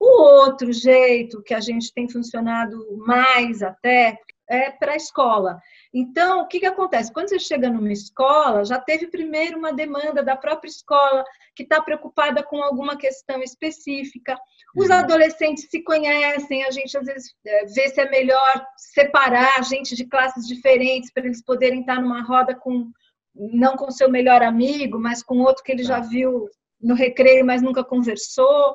O 0.00 0.22
outro 0.22 0.72
jeito 0.72 1.42
que 1.42 1.54
a 1.54 1.60
gente 1.60 1.92
tem 1.92 2.08
funcionado 2.08 2.76
mais 3.06 3.62
até 3.62 4.18
é 4.48 4.70
para 4.70 4.92
a 4.92 4.96
escola. 4.96 5.58
Então, 5.92 6.42
o 6.42 6.46
que, 6.46 6.60
que 6.60 6.66
acontece? 6.66 7.12
Quando 7.12 7.28
você 7.28 7.38
chega 7.38 7.70
numa 7.70 7.92
escola, 7.92 8.64
já 8.64 8.78
teve 8.78 9.06
primeiro 9.06 9.58
uma 9.58 9.72
demanda 9.72 10.22
da 10.22 10.36
própria 10.36 10.68
escola 10.68 11.24
que 11.56 11.62
está 11.62 11.80
preocupada 11.80 12.42
com 12.42 12.62
alguma 12.62 12.96
questão 12.96 13.42
específica. 13.42 14.36
Os 14.76 14.88
uhum. 14.88 14.96
adolescentes 14.96 15.68
se 15.70 15.82
conhecem, 15.82 16.64
a 16.64 16.70
gente 16.70 16.96
às 16.96 17.06
vezes 17.06 17.34
é, 17.46 17.64
vê 17.66 17.88
se 17.88 18.00
é 18.00 18.10
melhor 18.10 18.66
separar 18.76 19.62
gente 19.64 19.94
de 19.94 20.06
classes 20.06 20.46
diferentes 20.46 21.10
para 21.12 21.24
eles 21.24 21.42
poderem 21.42 21.80
estar 21.80 22.00
numa 22.00 22.22
roda 22.22 22.54
com 22.54 22.90
não 23.34 23.76
com 23.76 23.90
seu 23.90 24.08
melhor 24.08 24.42
amigo, 24.42 24.98
mas 24.98 25.22
com 25.22 25.40
outro 25.40 25.64
que 25.64 25.72
ele 25.72 25.82
já 25.82 26.00
tá. 26.00 26.06
viu 26.06 26.48
no 26.80 26.94
recreio, 26.94 27.44
mas 27.44 27.62
nunca 27.62 27.82
conversou. 27.82 28.74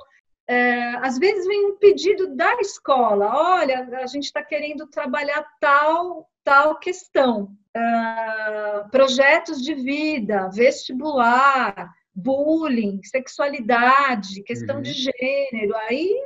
É, 0.49 0.95
às 1.05 1.19
vezes 1.19 1.45
vem 1.45 1.67
um 1.67 1.77
pedido 1.77 2.35
da 2.35 2.55
escola, 2.55 3.31
olha, 3.31 3.87
a 4.01 4.07
gente 4.07 4.23
está 4.23 4.43
querendo 4.43 4.87
trabalhar 4.87 5.45
tal, 5.59 6.27
tal 6.43 6.79
questão. 6.79 7.55
É, 7.71 8.83
projetos 8.89 9.61
de 9.61 9.75
vida, 9.75 10.49
vestibular, 10.49 11.93
bullying, 12.15 12.99
sexualidade, 13.03 14.41
questão 14.41 14.77
uhum. 14.77 14.81
de 14.81 14.91
gênero, 14.91 15.75
aí 15.87 16.19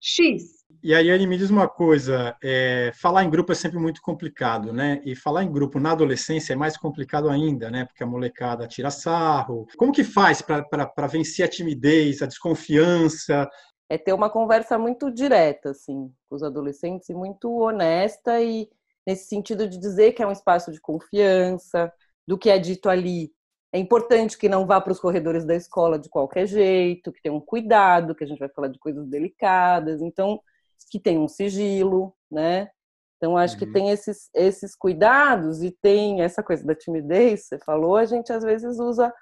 X. 0.00 0.59
E 0.82 0.94
aí, 0.94 1.10
Anne, 1.10 1.26
me 1.26 1.36
diz 1.36 1.50
uma 1.50 1.68
coisa: 1.68 2.34
é, 2.42 2.90
falar 2.94 3.22
em 3.24 3.30
grupo 3.30 3.52
é 3.52 3.54
sempre 3.54 3.78
muito 3.78 4.00
complicado, 4.00 4.72
né? 4.72 5.02
E 5.04 5.14
falar 5.14 5.44
em 5.44 5.52
grupo 5.52 5.78
na 5.78 5.92
adolescência 5.92 6.54
é 6.54 6.56
mais 6.56 6.76
complicado 6.76 7.28
ainda, 7.28 7.70
né? 7.70 7.84
Porque 7.84 8.02
a 8.02 8.06
molecada 8.06 8.66
tira 8.66 8.90
sarro. 8.90 9.66
Como 9.76 9.92
que 9.92 10.02
faz 10.02 10.40
para 10.40 11.06
vencer 11.06 11.44
a 11.44 11.48
timidez, 11.48 12.22
a 12.22 12.26
desconfiança? 12.26 13.48
É 13.90 13.98
ter 13.98 14.14
uma 14.14 14.30
conversa 14.30 14.78
muito 14.78 15.10
direta, 15.10 15.70
assim, 15.70 16.10
com 16.28 16.36
os 16.36 16.42
adolescentes 16.42 17.08
e 17.10 17.14
muito 17.14 17.50
honesta 17.58 18.40
e 18.40 18.68
nesse 19.06 19.26
sentido 19.28 19.68
de 19.68 19.78
dizer 19.78 20.12
que 20.12 20.22
é 20.22 20.26
um 20.26 20.32
espaço 20.32 20.72
de 20.72 20.80
confiança, 20.80 21.92
do 22.26 22.38
que 22.38 22.48
é 22.48 22.58
dito 22.58 22.88
ali. 22.88 23.30
É 23.72 23.78
importante 23.78 24.38
que 24.38 24.48
não 24.48 24.66
vá 24.66 24.80
para 24.80 24.92
os 24.92 25.00
corredores 25.00 25.44
da 25.44 25.54
escola 25.54 25.98
de 25.98 26.08
qualquer 26.08 26.46
jeito, 26.46 27.12
que 27.12 27.20
tenha 27.20 27.34
um 27.34 27.40
cuidado, 27.40 28.14
que 28.14 28.24
a 28.24 28.26
gente 28.26 28.38
vai 28.38 28.48
falar 28.48 28.68
de 28.68 28.78
coisas 28.78 29.06
delicadas. 29.06 30.00
Então, 30.00 30.40
que 30.88 31.00
tem 31.00 31.18
um 31.18 31.28
sigilo, 31.28 32.14
né? 32.30 32.70
Então, 33.16 33.36
acho 33.36 33.54
uhum. 33.54 33.58
que 33.60 33.72
tem 33.72 33.90
esses, 33.90 34.30
esses 34.34 34.74
cuidados 34.74 35.62
e 35.62 35.70
tem 35.70 36.22
essa 36.22 36.42
coisa 36.42 36.64
da 36.64 36.74
timidez, 36.74 37.46
você 37.46 37.58
falou, 37.58 37.96
a 37.96 38.06
gente 38.06 38.32
às 38.32 38.42
vezes 38.42 38.78
usa 38.78 39.12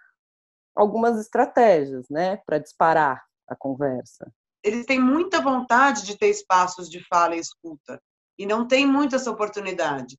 algumas 0.76 1.18
estratégias, 1.18 2.06
né, 2.08 2.36
para 2.46 2.60
disparar 2.60 3.20
a 3.48 3.56
conversa. 3.56 4.32
Eles 4.62 4.86
têm 4.86 5.00
muita 5.00 5.40
vontade 5.40 6.04
de 6.04 6.16
ter 6.16 6.28
espaços 6.28 6.88
de 6.88 7.04
fala 7.08 7.34
e 7.34 7.40
escuta, 7.40 8.00
e 8.38 8.46
não 8.46 8.68
tem 8.68 8.86
muita 8.86 9.16
essa 9.16 9.30
oportunidade. 9.32 10.16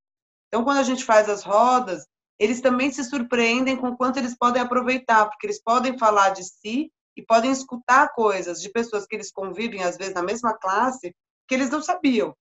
Então, 0.48 0.65
quando 0.65 0.79
a 0.79 0.84
gente 0.84 1.05
faz 1.05 1.29
as 1.29 1.43
rodas, 1.43 2.05
eles 2.38 2.60
também 2.60 2.91
se 2.91 3.03
surpreendem 3.05 3.77
com 3.77 3.96
quanto 3.96 4.17
eles 4.17 4.36
podem 4.38 4.62
aproveitar, 4.62 5.29
porque 5.29 5.48
eles 5.48 5.62
podem 5.62 5.98
falar 5.98 6.31
de 6.31 6.43
si 6.43 6.91
e 7.15 7.22
podem 7.22 7.51
escutar 7.51 8.13
coisas 8.13 8.62
de 8.62 8.69
pessoas 8.69 9.05
que 9.05 9.15
eles 9.15 9.31
convivem, 9.31 9.84
às 9.84 9.96
vezes, 9.96 10.13
na 10.13 10.24
mesma 10.24 10.53
classe, 10.58 11.15
que 11.50 11.56
eles 11.56 11.72
não 11.72 11.82
sabiam. 11.82 12.34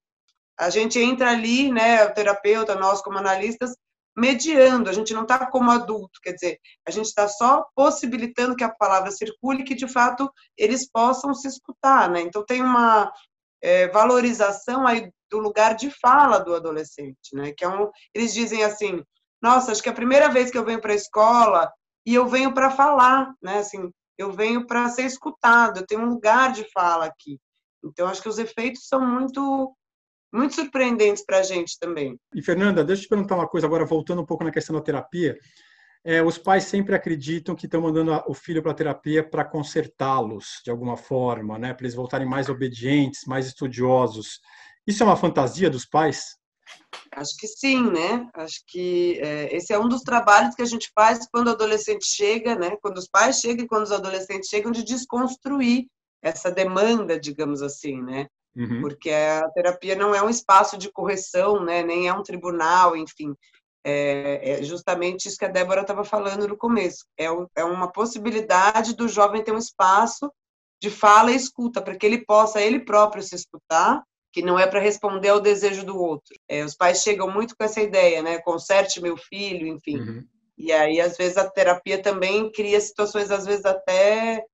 A 0.58 0.70
gente 0.70 1.00
entra 1.00 1.30
ali, 1.30 1.72
né, 1.72 2.04
o 2.04 2.12
terapeuta, 2.12 2.74
nós 2.74 3.00
como 3.00 3.16
analistas, 3.18 3.74
mediando, 4.14 4.90
a 4.90 4.92
gente 4.92 5.14
não 5.14 5.22
está 5.22 5.46
como 5.46 5.70
adulto, 5.70 6.20
quer 6.20 6.32
dizer, 6.32 6.58
a 6.86 6.90
gente 6.90 7.06
está 7.06 7.28
só 7.28 7.64
possibilitando 7.74 8.56
que 8.56 8.64
a 8.64 8.74
palavra 8.74 9.12
circule, 9.12 9.62
que 9.62 9.76
de 9.76 9.86
fato 9.86 10.30
eles 10.56 10.90
possam 10.90 11.32
se 11.32 11.46
escutar, 11.46 12.10
né? 12.10 12.20
Então 12.20 12.44
tem 12.44 12.60
uma 12.60 13.12
é, 13.62 13.86
valorização 13.88 14.86
aí 14.86 15.10
do 15.30 15.38
lugar 15.38 15.76
de 15.76 15.90
fala 15.90 16.38
do 16.38 16.54
adolescente, 16.54 17.34
né? 17.34 17.52
Que 17.56 17.64
é 17.64 17.68
um, 17.68 17.88
eles 18.12 18.34
dizem 18.34 18.64
assim, 18.64 19.02
nossa, 19.40 19.70
acho 19.70 19.82
que 19.82 19.88
é 19.88 19.92
a 19.92 19.94
primeira 19.94 20.28
vez 20.28 20.50
que 20.50 20.58
eu 20.58 20.64
venho 20.64 20.80
para 20.80 20.92
a 20.92 20.96
escola 20.96 21.70
e 22.04 22.12
eu 22.14 22.26
venho 22.26 22.52
para 22.52 22.70
falar, 22.70 23.32
né? 23.40 23.58
Assim, 23.58 23.90
eu 24.18 24.32
venho 24.32 24.66
para 24.66 24.88
ser 24.88 25.02
escutado, 25.04 25.78
eu 25.78 25.86
tenho 25.86 26.02
um 26.02 26.08
lugar 26.08 26.52
de 26.52 26.64
fala 26.72 27.04
aqui. 27.04 27.38
Então, 27.84 28.06
acho 28.06 28.22
que 28.22 28.28
os 28.28 28.38
efeitos 28.38 28.86
são 28.86 29.00
muito 29.00 29.74
muito 30.32 30.54
surpreendentes 30.54 31.24
para 31.24 31.38
a 31.38 31.42
gente 31.42 31.78
também. 31.78 32.18
E, 32.34 32.42
Fernanda, 32.42 32.84
deixa 32.84 33.02
eu 33.02 33.06
te 33.06 33.08
perguntar 33.08 33.34
uma 33.34 33.48
coisa 33.48 33.66
agora, 33.66 33.86
voltando 33.86 34.20
um 34.20 34.26
pouco 34.26 34.44
na 34.44 34.50
questão 34.50 34.76
da 34.76 34.82
terapia. 34.82 35.38
É, 36.04 36.22
os 36.22 36.38
pais 36.38 36.64
sempre 36.64 36.94
acreditam 36.94 37.54
que 37.54 37.66
estão 37.66 37.80
mandando 37.80 38.12
o 38.26 38.34
filho 38.34 38.62
para 38.62 38.72
a 38.72 38.74
terapia 38.74 39.28
para 39.28 39.44
consertá-los 39.44 40.60
de 40.64 40.70
alguma 40.70 40.96
forma, 40.96 41.58
né? 41.58 41.74
para 41.74 41.84
eles 41.84 41.94
voltarem 41.94 42.26
mais 42.26 42.48
obedientes, 42.48 43.24
mais 43.26 43.46
estudiosos. 43.46 44.40
Isso 44.86 45.02
é 45.02 45.06
uma 45.06 45.16
fantasia 45.16 45.68
dos 45.68 45.84
pais? 45.84 46.36
Acho 47.12 47.36
que 47.38 47.46
sim, 47.46 47.90
né? 47.90 48.28
Acho 48.34 48.62
que 48.66 49.18
é, 49.20 49.54
esse 49.56 49.72
é 49.72 49.78
um 49.78 49.88
dos 49.88 50.02
trabalhos 50.02 50.54
que 50.54 50.62
a 50.62 50.66
gente 50.66 50.90
faz 50.94 51.26
quando 51.30 51.48
o 51.48 51.52
adolescente 51.52 52.06
chega, 52.06 52.54
né? 52.54 52.76
Quando 52.80 52.98
os 52.98 53.08
pais 53.08 53.40
chegam 53.40 53.64
e 53.64 53.68
quando 53.68 53.84
os 53.84 53.92
adolescentes 53.92 54.48
chegam, 54.48 54.70
de 54.70 54.84
desconstruir 54.84 55.86
essa 56.22 56.50
demanda, 56.50 57.18
digamos 57.18 57.62
assim, 57.62 58.02
né? 58.02 58.26
Uhum. 58.56 58.80
Porque 58.80 59.10
a 59.10 59.48
terapia 59.50 59.94
não 59.94 60.14
é 60.14 60.22
um 60.22 60.28
espaço 60.28 60.76
de 60.76 60.90
correção, 60.90 61.64
né? 61.64 61.82
Nem 61.82 62.08
é 62.08 62.12
um 62.12 62.22
tribunal, 62.22 62.96
enfim. 62.96 63.34
É, 63.84 64.50
é 64.52 64.62
justamente 64.62 65.28
isso 65.28 65.38
que 65.38 65.44
a 65.44 65.48
Débora 65.48 65.82
estava 65.82 66.04
falando 66.04 66.48
no 66.48 66.56
começo. 66.56 67.04
É, 67.18 67.26
é 67.56 67.64
uma 67.64 67.90
possibilidade 67.90 68.96
do 68.96 69.08
jovem 69.08 69.42
ter 69.42 69.52
um 69.52 69.58
espaço 69.58 70.30
de 70.80 70.90
fala 70.90 71.32
e 71.32 71.36
escuta, 71.36 71.80
para 71.80 71.96
que 71.96 72.06
ele 72.06 72.24
possa 72.24 72.60
ele 72.60 72.80
próprio 72.80 73.22
se 73.22 73.34
escutar, 73.34 74.02
que 74.32 74.42
não 74.42 74.58
é 74.58 74.66
para 74.66 74.80
responder 74.80 75.28
ao 75.28 75.40
desejo 75.40 75.84
do 75.84 75.96
outro. 75.96 76.34
É, 76.48 76.64
os 76.64 76.74
pais 76.74 77.02
chegam 77.02 77.30
muito 77.30 77.56
com 77.56 77.64
essa 77.64 77.80
ideia, 77.80 78.22
né? 78.22 78.38
Conserte 78.38 79.00
meu 79.00 79.16
filho, 79.16 79.66
enfim. 79.66 79.98
Uhum. 79.98 80.24
E 80.56 80.72
aí, 80.72 81.00
às 81.00 81.16
vezes, 81.16 81.36
a 81.36 81.48
terapia 81.48 82.02
também 82.02 82.50
cria 82.50 82.80
situações, 82.80 83.30
às 83.30 83.46
vezes, 83.46 83.64
até 83.64 84.44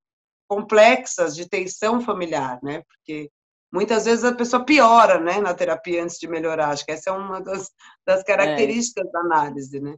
complexas 0.49 1.35
de 1.35 1.49
tensão 1.49 2.01
familiar, 2.01 2.59
né? 2.63 2.83
Porque 2.89 3.31
muitas 3.73 4.05
vezes 4.05 4.25
a 4.25 4.35
pessoa 4.35 4.65
piora, 4.65 5.19
né, 5.19 5.41
na 5.41 5.55
terapia 5.55 6.03
antes 6.03 6.19
de 6.19 6.29
melhorar. 6.29 6.71
Acho 6.71 6.85
que 6.85 6.93
essa 6.93 7.11
é 7.11 7.13
uma 7.13 7.41
das, 7.41 7.71
das 8.07 8.23
características 8.23 9.07
é. 9.07 9.11
da 9.11 9.21
análise, 9.21 9.81
né? 9.81 9.97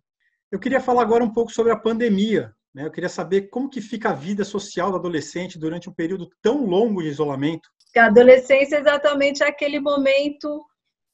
Eu 0.51 0.59
queria 0.59 0.81
falar 0.81 1.03
agora 1.03 1.25
um 1.25 1.33
pouco 1.33 1.53
sobre 1.53 1.73
a 1.73 1.77
pandemia. 1.77 2.55
Né? 2.75 2.85
Eu 2.87 2.91
queria 2.91 3.09
saber 3.09 3.49
como 3.49 3.71
que 3.71 3.81
fica 3.81 4.11
a 4.11 4.15
vida 4.15 4.45
social 4.45 4.91
do 4.91 4.99
adolescente 4.99 5.59
durante 5.59 5.89
um 5.89 5.95
período 5.95 6.29
tão 6.43 6.65
longo 6.65 7.03
de 7.03 7.09
isolamento. 7.09 7.69
A 7.97 8.07
adolescência 8.07 8.77
é 8.77 8.81
exatamente 8.81 9.43
aquele 9.43 9.81
momento 9.81 10.63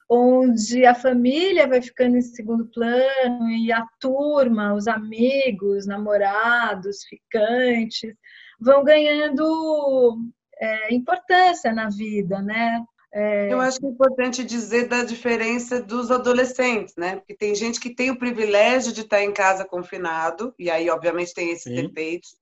onde 0.08 0.84
a 0.84 0.94
família 0.94 1.66
vai 1.66 1.80
ficando 1.80 2.16
em 2.16 2.20
segundo 2.20 2.66
plano 2.66 3.48
e 3.48 3.72
a 3.72 3.86
turma, 3.98 4.74
os 4.74 4.86
amigos, 4.86 5.86
namorados, 5.86 7.04
ficantes, 7.04 8.12
vão 8.62 8.84
ganhando 8.84 10.18
é, 10.58 10.94
importância 10.94 11.72
na 11.72 11.88
vida, 11.88 12.40
né? 12.40 12.84
É... 13.12 13.52
Eu 13.52 13.60
acho 13.60 13.78
que 13.78 13.86
é 13.86 13.90
importante 13.90 14.42
dizer 14.42 14.88
da 14.88 15.04
diferença 15.04 15.82
dos 15.82 16.10
adolescentes, 16.10 16.94
né? 16.96 17.16
Porque 17.16 17.36
tem 17.36 17.54
gente 17.54 17.78
que 17.78 17.94
tem 17.94 18.10
o 18.10 18.18
privilégio 18.18 18.92
de 18.92 19.02
estar 19.02 19.22
em 19.22 19.32
casa 19.32 19.66
confinado, 19.66 20.54
e 20.58 20.70
aí, 20.70 20.88
obviamente, 20.88 21.34
tem 21.34 21.50
esses 21.50 21.64
Sim. 21.64 21.86
efeitos 21.86 22.34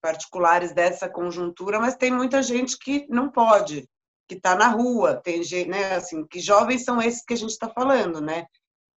particulares 0.00 0.72
dessa 0.72 1.08
conjuntura, 1.08 1.78
mas 1.78 1.96
tem 1.96 2.10
muita 2.10 2.42
gente 2.42 2.76
que 2.76 3.06
não 3.08 3.30
pode, 3.30 3.88
que 4.28 4.34
está 4.34 4.54
na 4.56 4.68
rua, 4.68 5.14
tem 5.14 5.42
gente, 5.44 5.68
né? 5.68 5.94
Assim, 5.94 6.26
que 6.26 6.40
jovens 6.40 6.84
são 6.84 7.00
esses 7.00 7.24
que 7.24 7.34
a 7.34 7.36
gente 7.36 7.50
está 7.50 7.68
falando, 7.68 8.20
né? 8.20 8.46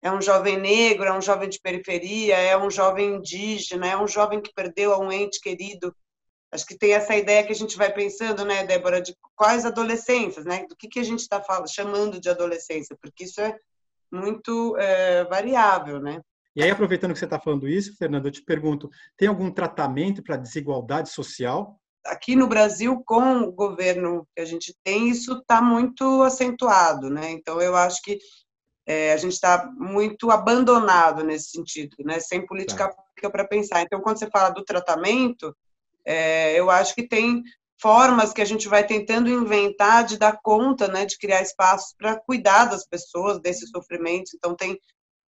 É 0.02 0.12
um 0.12 0.22
jovem 0.22 0.58
negro, 0.58 1.06
é 1.06 1.14
um 1.14 1.22
jovem 1.22 1.50
de 1.50 1.60
periferia, 1.60 2.38
é 2.38 2.58
um 2.58 2.70
jovem 2.70 3.16
indígena, 3.16 3.88
é 3.88 3.98
um 3.98 4.08
jovem 4.08 4.40
que 4.40 4.54
perdeu 4.54 4.98
um 4.98 5.12
ente 5.12 5.42
querido 5.42 5.94
Acho 6.52 6.66
que 6.66 6.78
tem 6.78 6.94
essa 6.94 7.16
ideia 7.16 7.44
que 7.46 7.52
a 7.52 7.56
gente 7.56 7.78
vai 7.78 7.92
pensando, 7.92 8.46
né, 8.46 8.66
Débora, 8.66 9.02
de 9.02 9.16
quais 9.36 9.66
adolescências, 9.66 10.46
né? 10.46 10.66
Do 10.68 10.76
que, 10.76 10.88
que 10.88 11.00
a 11.00 11.04
gente 11.04 11.20
está 11.20 11.44
chamando 11.68 12.20
de 12.22 12.30
adolescência, 12.30 12.98
porque 13.02 13.26
isso 13.26 13.42
é 13.42 13.58
muito 14.12 14.78
é, 14.78 15.26
variável, 15.26 16.00
né? 16.00 16.22
E 16.56 16.64
aí, 16.64 16.72
aproveitando 16.72 17.14
que 17.14 17.20
você 17.20 17.26
está 17.26 17.40
falando 17.40 17.68
isso, 17.68 17.96
Fernanda, 17.98 18.30
eu 18.30 18.32
te 18.32 18.42
pergunto: 18.42 18.90
tem 19.16 19.28
algum 19.28 19.52
tratamento 19.52 20.24
para 20.24 20.38
desigualdade 20.38 21.10
social? 21.10 21.80
Aqui 22.06 22.36
no 22.36 22.48
Brasil, 22.48 23.04
com 23.06 23.42
o 23.42 23.52
governo 23.52 24.26
que 24.34 24.42
a 24.42 24.46
gente 24.46 24.74
tem, 24.84 25.10
isso 25.10 25.34
está 25.34 25.62
muito 25.62 26.24
acentuado, 26.24 27.10
né? 27.10 27.30
Então, 27.32 27.62
eu 27.62 27.76
acho 27.76 28.02
que 28.02 28.18
é, 28.88 29.12
a 29.12 29.18
gente 29.18 29.34
está 29.34 29.70
muito 29.78 30.32
abandonado 30.32 31.24
nesse 31.24 31.52
sentido, 31.52 31.96
né? 32.00 32.20
Sem 32.20 32.46
política 32.46 32.88
tá. 32.88 32.96
pública 32.96 33.30
para 33.30 33.46
pensar. 33.46 33.82
Então, 33.82 34.00
quando 34.00 34.18
você 34.18 34.30
fala 34.30 34.50
do 34.50 34.64
tratamento, 34.64 35.56
é, 36.08 36.58
eu 36.58 36.72
acho 36.72 36.96
que 36.96 37.06
tem 37.06 37.44
formas 37.80 38.32
que 38.32 38.42
a 38.42 38.46
gente 38.46 38.68
vai 38.68 38.86
tentando 38.88 39.30
inventar 39.30 40.06
de 40.06 40.18
dar 40.18 40.40
conta, 40.42 40.88
né, 40.88 41.06
de 41.06 41.18
criar 41.18 41.42
espaços 41.42 41.94
para 41.98 42.18
cuidar 42.20 42.66
das 42.66 42.88
pessoas 42.88 43.40
desse 43.40 43.68
sofrimento. 43.68 44.32
Então 44.34 44.56
tem 44.56 44.80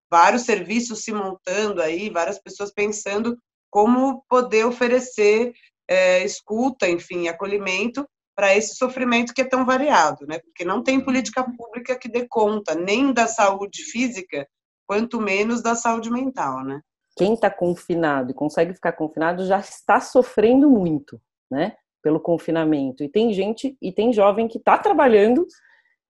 vários 0.10 0.44
serviços 0.44 1.04
se 1.04 1.12
montando 1.12 1.82
aí, 1.82 2.10
várias 2.10 2.40
pessoas 2.40 2.72
pensando 2.72 3.38
como 3.70 4.24
poder 4.28 4.66
oferecer 4.66 5.54
é, 5.88 6.24
escuta, 6.24 6.90
enfim, 6.90 7.28
acolhimento 7.28 8.08
para 8.36 8.56
esse 8.56 8.76
sofrimento 8.76 9.34
que 9.34 9.42
é 9.42 9.46
tão 9.46 9.66
variado, 9.66 10.26
né? 10.26 10.40
Porque 10.40 10.64
não 10.64 10.82
tem 10.82 11.04
política 11.04 11.44
pública 11.44 11.98
que 12.00 12.08
dê 12.08 12.26
conta 12.26 12.74
nem 12.74 13.12
da 13.12 13.28
saúde 13.28 13.84
física, 13.84 14.48
quanto 14.88 15.20
menos 15.20 15.62
da 15.62 15.76
saúde 15.76 16.10
mental, 16.10 16.64
né? 16.64 16.80
Quem 17.20 17.34
está 17.34 17.50
confinado 17.50 18.32
e 18.32 18.34
consegue 18.34 18.74
ficar 18.74 18.94
confinado 18.94 19.46
já 19.46 19.60
está 19.60 20.00
sofrendo 20.00 20.70
muito, 20.70 21.22
né? 21.52 21.76
Pelo 22.02 22.18
confinamento. 22.18 23.04
E 23.04 23.10
tem 23.10 23.34
gente, 23.34 23.78
e 23.82 23.92
tem 23.92 24.14
jovem 24.14 24.48
que 24.48 24.58
está 24.58 24.78
trabalhando 24.78 25.46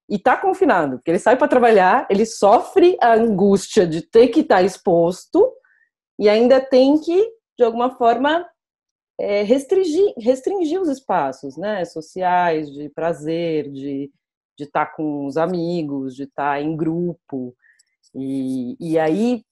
e 0.08 0.18
está 0.18 0.38
confinado, 0.38 0.98
porque 0.98 1.10
ele 1.10 1.18
sai 1.18 1.36
para 1.36 1.48
trabalhar, 1.48 2.06
ele 2.12 2.28
sofre 2.28 2.96
a 3.02 3.16
angústia 3.16 3.88
de 3.88 4.04
ter 4.04 4.28
que 4.28 4.42
estar 4.42 4.58
tá 4.58 4.62
exposto 4.62 5.52
e 6.20 6.30
ainda 6.30 6.62
tem 6.62 7.00
que, 7.00 7.28
de 7.58 7.64
alguma 7.64 7.98
forma, 7.98 8.48
é, 9.20 9.42
restringir, 9.42 10.14
restringir 10.16 10.80
os 10.80 10.90
espaços 10.90 11.58
né, 11.58 11.86
sociais, 11.86 12.72
de 12.72 12.88
prazer, 12.90 13.68
de 13.72 14.12
estar 14.60 14.86
tá 14.86 14.92
com 14.92 15.26
os 15.26 15.38
amigos, 15.38 16.16
de 16.16 16.24
estar 16.26 16.54
tá 16.54 16.62
em 16.62 16.78
grupo. 16.78 17.56
E, 18.14 18.76
e 18.80 19.00
aí 19.00 19.44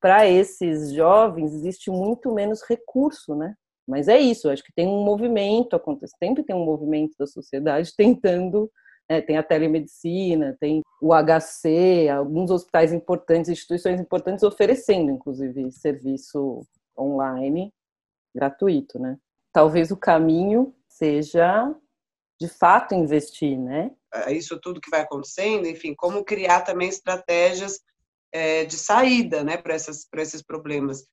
para 0.00 0.28
esses 0.28 0.92
jovens 0.92 1.54
existe 1.54 1.90
muito 1.90 2.32
menos 2.32 2.62
recurso, 2.62 3.34
né? 3.34 3.54
Mas 3.86 4.06
é 4.06 4.18
isso, 4.18 4.50
acho 4.50 4.62
que 4.62 4.72
tem 4.72 4.86
um 4.86 5.02
movimento, 5.02 5.74
acontece, 5.74 6.14
sempre 6.22 6.42
tem 6.42 6.54
um 6.54 6.64
movimento 6.64 7.14
da 7.18 7.26
sociedade 7.26 7.92
tentando, 7.96 8.70
né, 9.08 9.22
tem 9.22 9.38
a 9.38 9.42
telemedicina, 9.42 10.56
tem 10.60 10.82
o 11.00 11.14
HC, 11.14 12.08
alguns 12.10 12.50
hospitais 12.50 12.92
importantes, 12.92 13.50
instituições 13.50 13.98
importantes 13.98 14.44
oferecendo, 14.44 15.10
inclusive, 15.10 15.72
serviço 15.72 16.60
online 16.98 17.72
gratuito, 18.34 18.98
né? 18.98 19.16
Talvez 19.52 19.90
o 19.90 19.96
caminho 19.96 20.74
seja, 20.86 21.74
de 22.40 22.48
fato, 22.48 22.94
investir, 22.94 23.58
né? 23.58 23.90
É 24.12 24.32
isso 24.32 24.58
tudo 24.60 24.80
que 24.80 24.90
vai 24.90 25.00
acontecendo, 25.00 25.66
enfim, 25.66 25.94
como 25.94 26.24
criar 26.24 26.62
também 26.62 26.88
estratégias 26.88 27.80
é, 28.32 28.64
de 28.64 28.76
saída 28.76 29.42
né, 29.42 29.56
para 29.56 29.74
esses 29.74 30.42
problemas. 30.42 31.04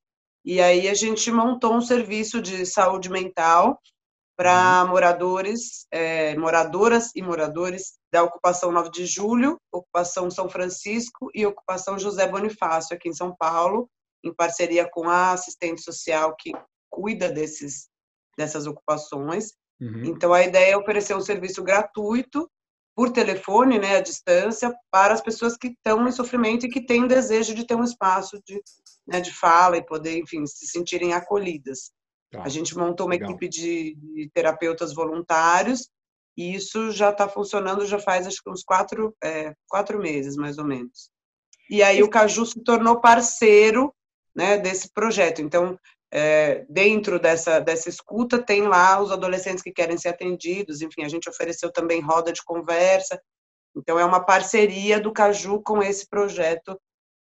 E 0.44 0.62
aí 0.62 0.88
a 0.88 0.94
gente 0.94 1.32
montou 1.32 1.74
um 1.74 1.82
serviço 1.82 2.42
de 2.42 2.66
saúde 2.66 3.10
mental 3.10 3.80
para 4.38 4.84
uhum. 4.84 4.90
moradores, 4.90 5.88
é, 5.92 6.36
moradoras 6.36 7.10
e 7.16 7.22
moradores 7.22 7.94
da 8.12 8.24
ocupação 8.24 8.72
9 8.72 8.92
de 8.92 9.06
julho, 9.06 9.58
ocupação 9.72 10.30
São 10.30 10.50
Francisco 10.50 11.32
e 11.34 11.46
ocupação 11.46 11.98
José 11.98 12.28
Bonifácio, 12.28 12.96
aqui 12.96 13.10
em 13.10 13.14
São 13.14 13.34
Paulo, 13.36 13.90
em 14.24 14.34
parceria 14.34 14.88
com 14.90 15.10
a 15.10 15.32
assistente 15.32 15.82
social 15.82 16.36
que 16.38 16.52
cuida 16.90 17.32
desses, 17.32 17.88
dessas 18.38 18.68
ocupações. 18.68 19.54
Uhum. 19.80 20.04
Então, 20.06 20.34
a 20.34 20.44
ideia 20.44 20.74
é 20.74 20.78
oferecer 20.78 21.16
um 21.16 21.22
serviço 21.22 21.64
gratuito 21.64 22.50
por 22.96 23.12
telefone, 23.12 23.78
né, 23.78 23.98
à 23.98 24.02
distância, 24.02 24.74
para 24.90 25.14
as 25.14 25.22
pessoas 25.22 25.58
que 25.58 25.68
estão 25.68 26.08
em 26.08 26.12
sofrimento 26.12 26.66
e 26.66 26.70
que 26.70 26.80
têm 26.80 27.08
desejo 27.08 27.54
de 27.54 27.66
ter 27.66 27.76
um 27.76 27.84
espaço 27.84 28.42
de, 28.48 28.62
né, 29.06 29.20
de 29.20 29.34
fala 29.34 29.78
e 29.78 29.86
poder, 29.86 30.18
enfim, 30.18 30.46
se 30.46 30.66
sentirem 30.68 31.14
acolhidas. 31.14 31.92
Tá. 32.32 32.44
A 32.44 32.50
gente 32.50 32.78
montou 32.78 33.06
uma 33.06 33.14
Legal. 33.14 33.30
equipe 33.30 33.50
de, 33.50 33.96
de, 33.96 34.30
terapeutas 34.34 34.94
voluntários 34.94 35.90
e 36.38 36.56
isso 36.56 36.90
já 36.92 37.10
está 37.10 37.28
funcionando 37.28 37.86
já 37.86 38.00
faz 38.00 38.26
acho 38.26 38.42
que 38.42 38.50
uns 38.50 38.64
quatro, 38.64 39.16
é, 39.22 39.54
quatro 39.68 40.00
meses, 40.00 40.38
mais 40.38 40.58
ou 40.58 40.66
menos. 40.66 41.10
E 41.70 41.84
aí 41.84 42.02
o 42.02 42.10
Caju 42.10 42.46
se 42.46 42.64
tornou 42.64 43.02
parceiro 43.02 43.94
né, 44.34 44.58
desse 44.58 44.92
projeto. 44.94 45.42
Então, 45.42 45.78
é, 46.12 46.66
dentro 46.70 47.20
dessa, 47.20 47.60
dessa 47.60 47.90
escuta, 47.90 48.42
tem 48.42 48.68
lá 48.68 49.02
os 49.02 49.12
adolescentes 49.12 49.64
que 49.64 49.72
querem 49.72 49.98
ser 49.98 50.10
atendidos, 50.10 50.82
enfim, 50.82 51.04
a 51.04 51.10
gente 51.10 51.30
ofereceu 51.30 51.72
também 51.72 52.02
roda 52.02 52.32
de 52.32 52.44
conversa. 52.44 53.22
Então, 53.76 54.00
é 54.00 54.06
uma 54.06 54.24
parceria 54.24 55.00
do 55.00 55.12
Caju 55.12 55.62
com 55.62 55.84
esse 55.84 56.08
projeto 56.08 56.80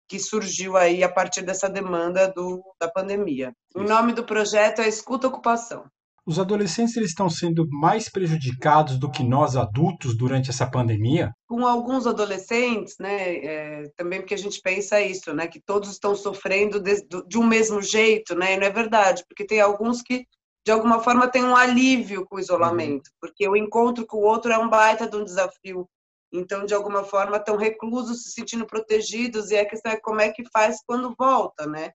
que 0.09 0.19
surgiu 0.19 0.77
aí 0.77 1.05
a 1.05 1.13
partir 1.13 1.43
dessa 1.43 1.69
demanda 1.69 2.29
do, 2.29 2.63
da 2.81 2.91
pandemia. 2.91 3.55
O 3.75 3.83
nome 3.83 4.13
do 4.13 4.25
projeto 4.25 4.81
é 4.81 4.89
Escuta 4.89 5.29
Ocupação 5.29 5.85
os 6.27 6.39
adolescentes 6.39 6.97
eles 6.97 7.11
estão 7.11 7.29
sendo 7.29 7.67
mais 7.69 8.09
prejudicados 8.09 8.99
do 8.99 9.11
que 9.11 9.23
nós 9.23 9.57
adultos 9.57 10.17
durante 10.17 10.51
essa 10.51 10.71
pandemia? 10.71 11.33
Com 11.49 11.67
alguns 11.67 12.07
adolescentes, 12.07 12.97
né, 12.99 13.37
é, 13.37 13.83
também 13.97 14.21
porque 14.21 14.35
a 14.35 14.39
gente 14.39 14.61
pensa 14.61 15.01
isso, 15.01 15.33
né, 15.33 15.47
que 15.47 15.61
todos 15.61 15.91
estão 15.91 16.15
sofrendo 16.15 16.81
de, 16.81 17.05
de, 17.27 17.39
um 17.39 17.47
mesmo 17.47 17.83
jeito, 17.83 18.35
né, 18.35 18.55
e 18.55 18.57
não 18.57 18.67
é 18.67 18.71
verdade, 18.71 19.25
porque 19.29 19.47
tem 19.47 19.61
alguns 19.61 20.03
que 20.03 20.25
de 20.65 20.71
alguma 20.71 21.03
forma 21.03 21.27
têm 21.27 21.43
um 21.43 21.57
alívio 21.57 22.27
com 22.27 22.37
o 22.37 22.41
isolamento, 22.41 23.09
uhum. 23.09 23.17
porque 23.21 23.49
o 23.49 23.57
encontro 23.57 24.07
com 24.07 24.19
o 24.19 24.25
outro 24.25 24.53
é 24.53 24.59
um 24.59 24.69
baita 24.69 25.09
de 25.09 25.17
um 25.17 25.25
desafio. 25.25 25.89
Então, 26.33 26.65
de 26.65 26.75
alguma 26.75 27.03
forma, 27.03 27.39
estão 27.39 27.57
reclusos, 27.57 28.23
se 28.23 28.31
sentindo 28.33 28.67
protegidos, 28.67 29.51
e 29.51 29.57
a 29.57 29.69
questão 29.69 29.91
é 29.91 29.97
como 29.97 30.21
é 30.21 30.31
que 30.31 30.45
faz 30.53 30.77
quando 30.87 31.15
volta, 31.19 31.67
né? 31.67 31.91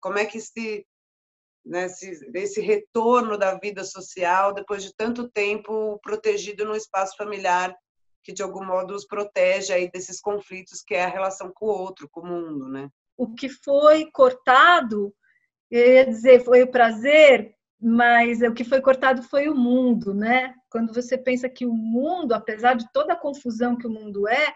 Como 0.00 0.16
é 0.16 0.24
que 0.24 0.40
se 0.40 0.86
nesse, 1.64 2.30
nesse 2.30 2.60
retorno 2.60 3.36
da 3.36 3.54
vida 3.58 3.84
social 3.84 4.52
depois 4.52 4.82
de 4.82 4.94
tanto 4.94 5.28
tempo 5.28 5.98
protegido 6.02 6.64
no 6.64 6.74
espaço 6.74 7.16
familiar 7.16 7.76
que 8.22 8.32
de 8.32 8.42
algum 8.42 8.64
modo 8.64 8.94
os 8.94 9.06
protege 9.06 9.72
aí 9.72 9.90
desses 9.90 10.20
conflitos 10.20 10.82
que 10.82 10.94
é 10.94 11.04
a 11.04 11.08
relação 11.08 11.50
com 11.54 11.66
o 11.66 11.68
outro, 11.68 12.08
com 12.08 12.20
o 12.20 12.26
mundo, 12.26 12.68
né? 12.68 12.88
O 13.16 13.34
que 13.34 13.48
foi 13.48 14.10
cortado, 14.10 15.14
eu 15.70 15.94
ia 15.94 16.06
dizer, 16.06 16.44
foi 16.44 16.62
o 16.62 16.70
prazer, 16.70 17.54
mas 17.80 18.40
o 18.42 18.52
que 18.52 18.64
foi 18.64 18.80
cortado 18.80 19.22
foi 19.22 19.48
o 19.48 19.54
mundo, 19.54 20.12
né? 20.12 20.54
Quando 20.70 20.92
você 20.92 21.16
pensa 21.16 21.48
que 21.48 21.66
o 21.66 21.72
mundo, 21.72 22.32
apesar 22.32 22.74
de 22.74 22.86
toda 22.92 23.14
a 23.14 23.20
confusão 23.20 23.76
que 23.76 23.86
o 23.86 23.90
mundo 23.90 24.28
é, 24.28 24.54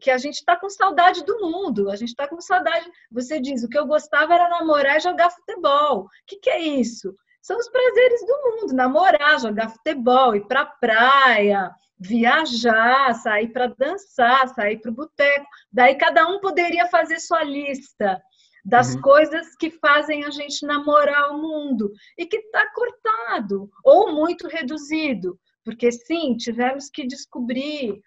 que 0.00 0.10
a 0.10 0.18
gente 0.18 0.36
está 0.36 0.56
com 0.56 0.68
saudade 0.68 1.24
do 1.24 1.40
mundo, 1.40 1.90
a 1.90 1.96
gente 1.96 2.10
está 2.10 2.28
com 2.28 2.40
saudade. 2.40 2.90
Você 3.10 3.40
diz, 3.40 3.62
o 3.62 3.68
que 3.68 3.78
eu 3.78 3.86
gostava 3.86 4.34
era 4.34 4.48
namorar 4.48 4.96
e 4.96 5.00
jogar 5.00 5.30
futebol. 5.30 6.04
O 6.04 6.08
que, 6.26 6.36
que 6.36 6.50
é 6.50 6.60
isso? 6.60 7.14
São 7.42 7.56
os 7.56 7.68
prazeres 7.68 8.26
do 8.26 8.42
mundo, 8.42 8.74
namorar, 8.74 9.40
jogar 9.40 9.70
futebol, 9.70 10.34
ir 10.36 10.46
para 10.46 10.62
a 10.62 10.66
praia, 10.66 11.70
viajar, 11.98 13.14
sair 13.14 13.48
para 13.48 13.68
dançar, 13.68 14.48
sair 14.48 14.78
para 14.80 14.90
o 14.90 14.94
boteco. 14.94 15.46
Daí 15.72 15.94
cada 15.96 16.26
um 16.28 16.40
poderia 16.40 16.86
fazer 16.88 17.18
sua 17.20 17.42
lista 17.42 18.20
das 18.64 18.94
uhum. 18.94 19.00
coisas 19.00 19.56
que 19.56 19.70
fazem 19.70 20.24
a 20.24 20.30
gente 20.30 20.66
namorar 20.66 21.30
o 21.30 21.38
mundo 21.40 21.90
e 22.18 22.26
que 22.26 22.36
está 22.36 22.70
cortado 22.72 23.70
ou 23.82 24.12
muito 24.12 24.46
reduzido, 24.46 25.38
porque 25.64 25.90
sim, 25.90 26.36
tivemos 26.36 26.90
que 26.90 27.06
descobrir. 27.06 28.00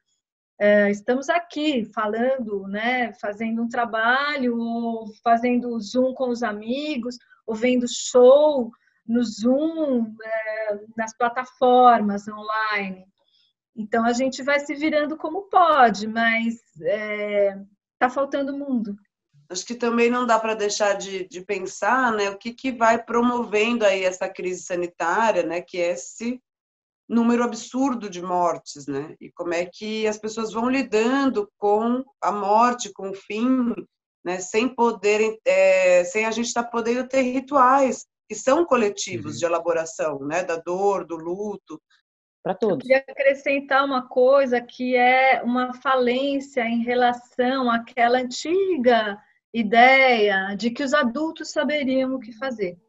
É, 0.64 0.92
estamos 0.92 1.28
aqui 1.28 1.86
falando, 1.86 2.68
né, 2.68 3.12
fazendo 3.14 3.64
um 3.64 3.68
trabalho, 3.68 4.60
ou 4.60 5.08
fazendo 5.24 5.80
Zoom 5.80 6.14
com 6.14 6.30
os 6.30 6.44
amigos, 6.44 7.18
ou 7.48 7.56
vendo 7.56 7.88
show 7.90 8.70
no 9.08 9.24
Zoom, 9.24 10.14
é, 10.24 10.80
nas 10.96 11.18
plataformas 11.18 12.28
online. 12.28 13.08
Então 13.76 14.06
a 14.06 14.14
gente 14.14 14.44
vai 14.44 14.60
se 14.60 14.76
virando 14.76 15.18
como 15.18 15.50
pode, 15.50 16.06
mas 16.06 16.54
está 16.76 16.86
é, 16.86 17.60
tá 17.98 18.08
faltando 18.08 18.56
mundo 18.56 18.96
acho 19.50 19.66
que 19.66 19.76
também 19.76 20.10
não 20.10 20.26
dá 20.26 20.40
para 20.40 20.54
deixar 20.54 20.94
de, 20.94 21.28
de 21.28 21.42
pensar 21.42 22.14
né, 22.14 22.30
o 22.30 22.38
que, 22.38 22.54
que 22.54 22.72
vai 22.72 23.04
promovendo 23.04 23.86
aí 23.86 24.06
essa 24.06 24.30
crise 24.30 24.64
sanitária, 24.64 25.44
né, 25.44 25.60
que 25.60 25.78
é 25.78 25.92
esse 25.92 26.42
número 27.12 27.44
absurdo 27.44 28.10
de 28.10 28.22
mortes, 28.22 28.88
né, 28.88 29.16
e 29.20 29.30
como 29.32 29.54
é 29.54 29.66
que 29.66 30.08
as 30.08 30.18
pessoas 30.18 30.54
vão 30.54 30.70
lidando 30.70 31.52
com 31.58 32.04
a 32.22 32.32
morte, 32.32 32.94
com 32.94 33.10
o 33.10 33.14
fim, 33.14 33.74
né, 34.24 34.40
sem 34.40 34.74
poderem, 34.74 35.38
é, 35.46 36.04
sem 36.06 36.26
a 36.26 36.32
gente 36.32 36.48
estar 36.48 36.64
tá 36.64 36.70
podendo 36.70 37.08
ter 37.08 37.22
rituais 37.22 38.06
que 38.30 38.36
são 38.36 38.66
coletivos 38.66 39.34
uhum. 39.34 39.40
de 39.40 39.46
elaboração, 39.46 40.20
né, 40.20 40.42
da 40.42 40.56
dor, 40.56 41.06
do 41.06 41.18
luto, 41.18 41.82
para 42.42 42.56
todos. 42.56 42.78
Eu 42.78 42.80
queria 42.80 42.98
acrescentar 42.98 43.86
uma 43.86 44.08
coisa 44.08 44.62
que 44.62 44.96
é 44.96 45.42
uma 45.44 45.74
falência 45.74 46.62
em 46.62 46.82
relação 46.82 47.70
àquela 47.70 48.20
antiga 48.20 49.22
ideia 49.54 50.56
de 50.56 50.72
que 50.72 50.82
os 50.82 50.94
adultos 50.94 51.52
saberiam 51.52 52.16
o 52.16 52.20
que 52.20 52.32
fazer. 52.32 52.80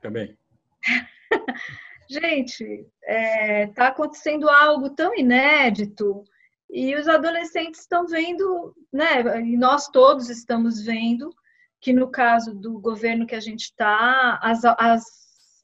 Também. 0.00 0.38
Gente, 2.12 2.62
está 2.62 2.86
é, 3.04 3.66
tá 3.68 3.88
acontecendo 3.88 4.46
algo 4.46 4.90
tão 4.90 5.16
inédito 5.16 6.22
e 6.70 6.94
os 6.94 7.08
adolescentes 7.08 7.80
estão 7.80 8.06
vendo, 8.06 8.74
né? 8.92 9.40
E 9.40 9.56
nós 9.56 9.88
todos 9.88 10.28
estamos 10.28 10.84
vendo 10.84 11.34
que 11.80 11.90
no 11.90 12.10
caso 12.10 12.54
do 12.54 12.78
governo 12.78 13.26
que 13.26 13.34
a 13.34 13.40
gente 13.40 13.62
está, 13.62 14.38
as, 14.42 14.62
as, 14.62 15.04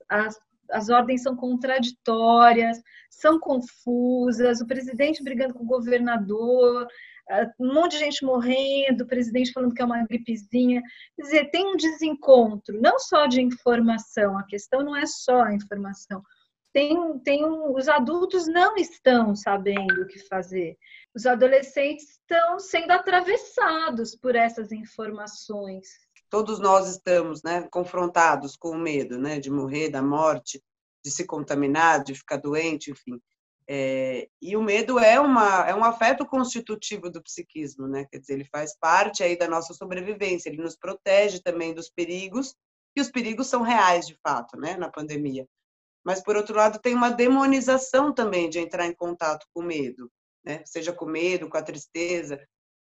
as, 0.09 0.41
as 0.71 0.89
ordens 0.89 1.23
são 1.23 1.37
contraditórias, 1.37 2.81
são 3.11 3.39
confusas, 3.39 4.63
o 4.63 4.67
presidente 4.67 5.23
brigando 5.23 5.53
com 5.53 5.65
o 5.65 5.69
governador, 5.69 6.89
um 7.61 7.75
monte 7.75 7.93
de 7.93 7.99
gente 7.99 8.25
morrendo, 8.25 9.03
o 9.03 9.07
presidente 9.07 9.53
falando 9.53 9.75
que 9.75 9.83
é 9.83 9.85
uma 9.85 10.07
gripezinha. 10.07 10.83
Quer 11.15 11.23
dizer, 11.23 11.51
tem 11.51 11.67
um 11.67 11.77
desencontro, 11.77 12.81
não 12.81 12.99
só 12.99 13.27
de 13.27 13.43
informação, 13.43 14.39
a 14.39 14.45
questão 14.45 14.83
não 14.83 14.97
é 14.97 15.05
só 15.05 15.43
a 15.43 15.55
informação. 15.55 16.23
Tem, 16.79 17.19
tem 17.25 17.45
um, 17.45 17.75
os 17.75 17.89
adultos 17.89 18.47
não 18.47 18.77
estão 18.77 19.35
sabendo 19.35 20.01
o 20.01 20.07
que 20.07 20.21
fazer. 20.29 20.79
Os 21.13 21.27
adolescentes 21.27 22.11
estão 22.11 22.61
sendo 22.61 22.93
atravessados 22.93 24.15
por 24.15 24.37
essas 24.37 24.71
informações. 24.71 25.89
Todos 26.31 26.61
nós 26.61 26.89
estamos 26.89 27.43
né, 27.43 27.67
confrontados 27.73 28.55
com 28.55 28.71
o 28.71 28.79
medo 28.79 29.19
né, 29.19 29.41
de 29.41 29.51
morrer, 29.51 29.89
da 29.89 30.01
morte, 30.01 30.63
de 31.05 31.11
se 31.11 31.27
contaminar, 31.27 32.05
de 32.05 32.15
ficar 32.15 32.37
doente, 32.37 32.93
enfim. 32.93 33.21
É, 33.69 34.29
e 34.41 34.57
o 34.57 34.63
medo 34.63 35.01
é, 35.01 35.19
uma, 35.19 35.69
é 35.69 35.75
um 35.75 35.83
afeto 35.83 36.25
constitutivo 36.25 37.11
do 37.11 37.21
psiquismo, 37.21 37.89
né? 37.89 38.07
Quer 38.09 38.19
dizer, 38.21 38.35
ele 38.35 38.45
faz 38.45 38.79
parte 38.79 39.25
aí 39.25 39.37
da 39.37 39.49
nossa 39.49 39.75
sobrevivência, 39.75 40.49
ele 40.49 40.63
nos 40.63 40.77
protege 40.77 41.41
também 41.43 41.75
dos 41.75 41.91
perigos, 41.91 42.55
e 42.95 43.01
os 43.01 43.11
perigos 43.11 43.49
são 43.49 43.63
reais, 43.63 44.07
de 44.07 44.17
fato, 44.23 44.57
né? 44.57 44.77
Na 44.77 44.89
pandemia. 44.89 45.45
Mas, 46.05 46.23
por 46.23 46.37
outro 46.37 46.57
lado, 46.57 46.79
tem 46.79 46.95
uma 46.95 47.11
demonização 47.11 48.13
também 48.13 48.49
de 48.49 48.59
entrar 48.59 48.87
em 48.87 48.95
contato 48.95 49.47
com 49.53 49.61
o 49.61 49.65
medo, 49.65 50.11
né? 50.45 50.63
Seja 50.65 50.93
com 50.93 51.07
medo, 51.07 51.49
com 51.49 51.57
a 51.57 51.63
tristeza. 51.63 52.41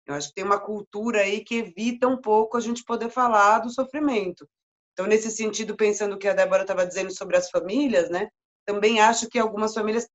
Eu 0.07 0.15
acho 0.15 0.29
que 0.29 0.35
tem 0.35 0.45
uma 0.45 0.61
cultura 0.61 1.21
aí 1.21 1.43
que 1.43 1.57
evita 1.57 2.07
um 2.07 2.21
pouco 2.21 2.57
a 2.57 2.61
gente 2.61 2.85
poder 2.85 3.09
falar 3.09 3.61
do 3.61 3.71
sofrimento. 3.71 4.47
Então, 4.93 5.07
nesse 5.07 5.31
sentido, 5.31 5.77
pensando 5.77 6.15
o 6.15 6.19
que 6.19 6.29
a 6.29 6.35
Débora 6.35 6.63
estava 6.63 6.87
dizendo 6.87 7.11
sobre 7.11 7.37
as 7.37 7.51
famílias, 7.51 8.11
né? 8.11 8.29
Também 8.67 9.01
acho 9.01 9.29
que 9.29 9.39
algumas 9.39 9.75
famílias 9.75 10.07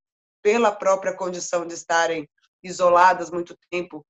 pela 0.42 0.72
própria 0.72 1.14
condição 1.14 1.66
de 1.66 1.74
estarem 1.74 2.28
isoladas 2.62 3.30
muito 3.30 3.56
tempo, 3.70 4.04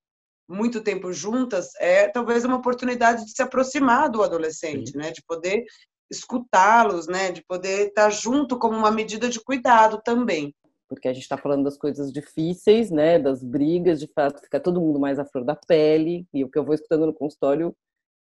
muito 0.48 0.82
tempo 0.82 1.12
juntas, 1.12 1.70
é 1.76 2.08
talvez 2.08 2.44
uma 2.44 2.56
oportunidade 2.56 3.24
de 3.24 3.32
se 3.32 3.42
aproximar 3.42 4.10
do 4.10 4.22
adolescente, 4.22 4.92
Sim. 4.92 4.98
né, 4.98 5.10
de 5.10 5.22
poder 5.22 5.64
escutá-los, 6.10 7.06
né, 7.06 7.30
de 7.30 7.42
poder 7.44 7.88
estar 7.88 8.10
junto 8.10 8.58
como 8.58 8.76
uma 8.76 8.90
medida 8.90 9.28
de 9.28 9.40
cuidado 9.40 10.00
também. 10.04 10.54
Porque 10.88 11.06
a 11.06 11.12
gente 11.12 11.22
está 11.22 11.36
falando 11.36 11.64
das 11.64 11.76
coisas 11.76 12.12
difíceis, 12.12 12.90
né, 12.90 13.18
das 13.18 13.44
brigas, 13.44 14.00
de 14.00 14.08
fato, 14.08 14.40
fica 14.40 14.58
todo 14.58 14.80
mundo 14.80 14.98
mais 14.98 15.18
à 15.18 15.24
flor 15.24 15.44
da 15.44 15.54
pele, 15.54 16.26
e 16.34 16.44
o 16.44 16.50
que 16.50 16.58
eu 16.58 16.64
vou 16.64 16.74
escutando 16.74 17.06
no 17.06 17.14
consultório 17.14 17.74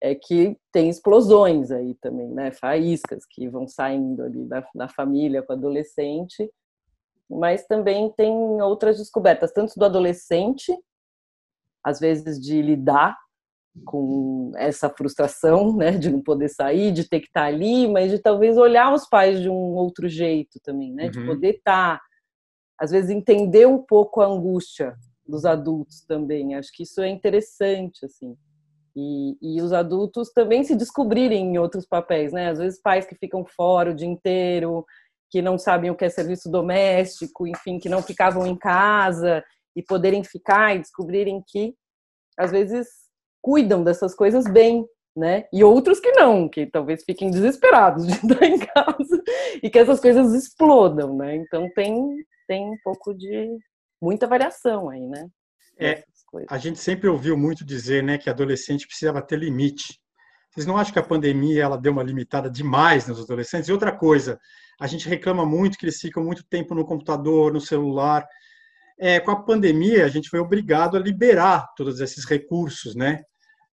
é 0.00 0.14
que 0.14 0.56
tem 0.72 0.88
explosões 0.88 1.70
aí 1.70 1.94
também, 2.00 2.28
né, 2.28 2.50
faíscas 2.50 3.24
que 3.28 3.48
vão 3.48 3.66
saindo 3.66 4.22
ali 4.22 4.44
da, 4.44 4.66
da 4.74 4.88
família 4.88 5.42
com 5.42 5.52
o 5.52 5.56
adolescente, 5.56 6.50
mas 7.28 7.66
também 7.66 8.10
tem 8.16 8.32
outras 8.62 8.98
descobertas, 8.98 9.52
tanto 9.52 9.74
do 9.76 9.84
adolescente, 9.84 10.72
às 11.82 12.00
vezes 12.00 12.40
de 12.40 12.62
lidar 12.62 13.16
com 13.84 14.52
essa 14.56 14.88
frustração, 14.88 15.76
né, 15.76 15.92
de 15.92 16.10
não 16.10 16.20
poder 16.22 16.48
sair, 16.48 16.92
de 16.92 17.08
ter 17.08 17.20
que 17.20 17.26
estar 17.26 17.44
ali, 17.44 17.88
mas 17.88 18.10
de 18.10 18.18
talvez 18.18 18.56
olhar 18.56 18.92
os 18.92 19.08
pais 19.08 19.40
de 19.40 19.48
um 19.48 19.74
outro 19.74 20.08
jeito 20.08 20.58
também, 20.62 20.92
né, 20.92 21.04
uhum. 21.04 21.10
de 21.10 21.26
poder 21.26 21.56
estar, 21.56 22.00
às 22.78 22.90
vezes 22.90 23.10
entender 23.10 23.66
um 23.66 23.78
pouco 23.78 24.20
a 24.20 24.26
angústia 24.26 24.94
dos 25.26 25.44
adultos 25.44 26.02
também. 26.02 26.54
Acho 26.54 26.70
que 26.72 26.84
isso 26.84 27.00
é 27.00 27.08
interessante, 27.08 28.04
assim. 28.04 28.36
E, 28.94 29.36
e 29.42 29.60
os 29.60 29.72
adultos 29.72 30.32
também 30.32 30.64
se 30.64 30.74
descobrirem 30.74 31.54
em 31.54 31.58
outros 31.58 31.86
papéis, 31.86 32.32
né? 32.32 32.48
Às 32.50 32.58
vezes 32.58 32.80
pais 32.80 33.04
que 33.06 33.14
ficam 33.14 33.44
fora 33.44 33.90
o 33.90 33.94
dia 33.94 34.08
inteiro, 34.08 34.86
que 35.30 35.42
não 35.42 35.58
sabem 35.58 35.90
o 35.90 35.94
que 35.94 36.04
é 36.04 36.08
serviço 36.08 36.50
doméstico, 36.50 37.46
enfim, 37.46 37.78
que 37.78 37.88
não 37.88 38.00
ficavam 38.00 38.46
em 38.46 38.56
casa 38.56 39.44
e 39.74 39.82
poderem 39.82 40.24
ficar 40.24 40.74
e 40.74 40.78
descobrirem 40.78 41.42
que 41.46 41.74
às 42.38 42.50
vezes 42.50 43.05
cuidam 43.46 43.84
dessas 43.84 44.12
coisas 44.12 44.44
bem, 44.44 44.84
né? 45.16 45.44
E 45.52 45.62
outros 45.62 46.00
que 46.00 46.10
não, 46.10 46.48
que 46.48 46.66
talvez 46.66 47.04
fiquem 47.04 47.30
desesperados 47.30 48.04
de 48.04 48.14
estar 48.26 48.44
em 48.44 48.58
casa 48.58 49.22
e 49.62 49.70
que 49.70 49.78
essas 49.78 50.00
coisas 50.00 50.34
explodam, 50.34 51.16
né? 51.16 51.36
Então 51.36 51.70
tem 51.76 52.16
tem 52.48 52.68
um 52.68 52.76
pouco 52.82 53.14
de 53.14 53.56
muita 54.02 54.26
variação 54.26 54.90
aí, 54.90 55.06
né? 55.06 55.28
É, 55.78 56.02
a 56.48 56.58
gente 56.58 56.80
sempre 56.80 57.08
ouviu 57.08 57.36
muito 57.36 57.64
dizer, 57.64 58.02
né, 58.02 58.18
que 58.18 58.28
adolescente 58.28 58.86
precisava 58.86 59.22
ter 59.22 59.38
limite. 59.38 60.00
Vocês 60.50 60.66
não 60.66 60.76
acham 60.76 60.92
que 60.92 60.98
a 60.98 61.04
pandemia 61.04 61.62
ela 61.62 61.76
deu 61.76 61.92
uma 61.92 62.02
limitada 62.02 62.50
demais 62.50 63.06
nos 63.06 63.22
adolescentes? 63.22 63.68
E 63.68 63.72
outra 63.72 63.92
coisa, 63.92 64.40
a 64.80 64.88
gente 64.88 65.08
reclama 65.08 65.46
muito 65.46 65.78
que 65.78 65.84
eles 65.84 66.00
ficam 66.00 66.24
muito 66.24 66.44
tempo 66.48 66.74
no 66.74 66.84
computador, 66.84 67.52
no 67.52 67.60
celular. 67.60 68.26
É, 68.98 69.20
com 69.20 69.30
a 69.30 69.42
pandemia, 69.42 70.04
a 70.04 70.08
gente 70.08 70.28
foi 70.28 70.40
obrigado 70.40 70.96
a 70.96 71.00
liberar 71.00 71.66
todos 71.76 72.00
esses 72.00 72.24
recursos, 72.24 72.94
né? 72.96 73.22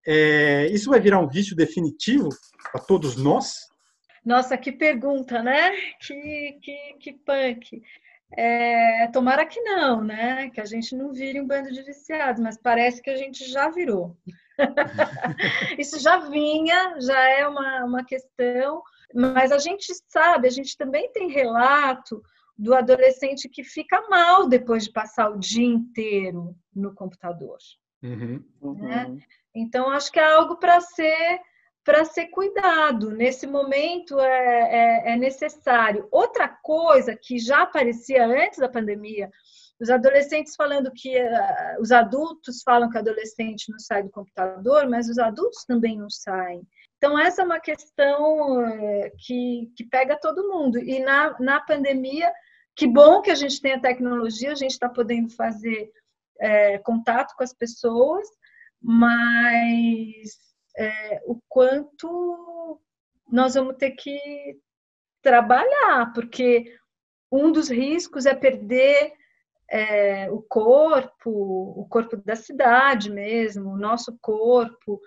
É, 0.05 0.67
isso 0.67 0.89
vai 0.89 0.99
virar 0.99 1.19
um 1.19 1.27
vício 1.27 1.55
definitivo 1.55 2.29
para 2.71 2.81
todos 2.81 3.15
nós? 3.15 3.67
Nossa, 4.25 4.57
que 4.57 4.71
pergunta, 4.71 5.41
né? 5.41 5.71
Que, 5.99 6.57
que, 6.61 6.93
que 6.99 7.13
punk. 7.13 7.81
É, 8.35 9.07
tomara 9.07 9.45
que 9.45 9.61
não, 9.61 10.03
né? 10.03 10.49
Que 10.49 10.59
a 10.59 10.65
gente 10.65 10.95
não 10.95 11.13
vire 11.13 11.39
um 11.39 11.47
bando 11.47 11.71
de 11.71 11.83
viciados, 11.83 12.41
mas 12.41 12.57
parece 12.57 13.01
que 13.01 13.09
a 13.09 13.17
gente 13.17 13.45
já 13.45 13.69
virou. 13.69 14.17
Isso 15.77 15.99
já 15.99 16.17
vinha, 16.17 16.99
já 16.99 17.19
é 17.29 17.47
uma, 17.47 17.85
uma 17.85 18.03
questão, 18.03 18.81
mas 19.13 19.51
a 19.51 19.59
gente 19.59 19.85
sabe, 20.07 20.47
a 20.47 20.51
gente 20.51 20.75
também 20.77 21.11
tem 21.11 21.29
relato 21.29 22.21
do 22.57 22.73
adolescente 22.73 23.49
que 23.49 23.63
fica 23.63 24.01
mal 24.09 24.47
depois 24.47 24.85
de 24.85 24.91
passar 24.91 25.29
o 25.29 25.39
dia 25.39 25.65
inteiro 25.65 26.55
no 26.73 26.93
computador. 26.93 27.57
Uhum. 28.01 28.43
Né? 28.77 29.17
Então, 29.55 29.89
acho 29.89 30.11
que 30.11 30.19
é 30.19 30.23
algo 30.23 30.57
para 30.57 30.79
ser 30.81 31.39
para 31.83 32.05
ser 32.05 32.27
cuidado. 32.27 33.11
Nesse 33.11 33.45
momento 33.45 34.17
é, 34.17 35.03
é, 35.09 35.13
é, 35.13 35.15
necessário. 35.17 36.07
Outra 36.11 36.47
coisa 36.47 37.13
que 37.13 37.37
já 37.37 37.63
aparecia 37.63 38.25
antes 38.25 38.59
da 38.59 38.69
pandemia, 38.69 39.29
os 39.79 39.89
adolescentes 39.89 40.55
falando 40.55 40.89
que 40.95 41.17
uh, 41.21 41.81
os 41.81 41.91
adultos 41.91 42.61
falam 42.63 42.89
que 42.89 42.95
o 42.95 42.99
adolescente 42.99 43.69
não 43.69 43.79
sai 43.79 44.01
do 44.03 44.09
computador, 44.09 44.87
mas 44.87 45.09
os 45.09 45.17
adultos 45.17 45.65
também 45.65 45.97
não 45.97 46.09
saem. 46.09 46.65
Então, 46.97 47.19
essa 47.19 47.41
é 47.41 47.45
uma 47.45 47.59
questão 47.59 48.61
uh, 48.61 49.11
que, 49.17 49.69
que 49.75 49.83
pega 49.83 50.17
todo 50.17 50.47
mundo. 50.47 50.79
E 50.79 50.99
na, 50.99 51.37
na 51.37 51.59
pandemia, 51.59 52.31
que 52.77 52.87
bom 52.87 53.21
que 53.21 53.29
a 53.29 53.35
gente 53.35 53.59
tem 53.59 53.73
a 53.73 53.81
tecnologia, 53.81 54.53
a 54.53 54.55
gente 54.55 54.71
está 54.71 54.87
podendo 54.87 55.29
fazer 55.31 55.91
é, 56.39 56.77
contato 56.79 57.35
com 57.35 57.43
as 57.43 57.53
pessoas, 57.53 58.27
mas 58.83 60.37
é, 60.77 61.21
o 61.25 61.39
quanto 61.47 62.81
nós 63.31 63.53
vamos 63.53 63.77
ter 63.77 63.91
que 63.91 64.59
trabalhar, 65.21 66.11
porque 66.13 66.75
um 67.31 67.51
dos 67.51 67.69
riscos 67.69 68.25
é 68.25 68.35
perder 68.35 69.13
é, 69.71 70.29
o 70.29 70.41
corpo, 70.41 71.31
o 71.31 71.87
corpo 71.89 72.17
da 72.17 72.35
cidade 72.35 73.09
mesmo, 73.09 73.71
o 73.71 73.77
nosso 73.77 74.17
corpo. 74.21 74.99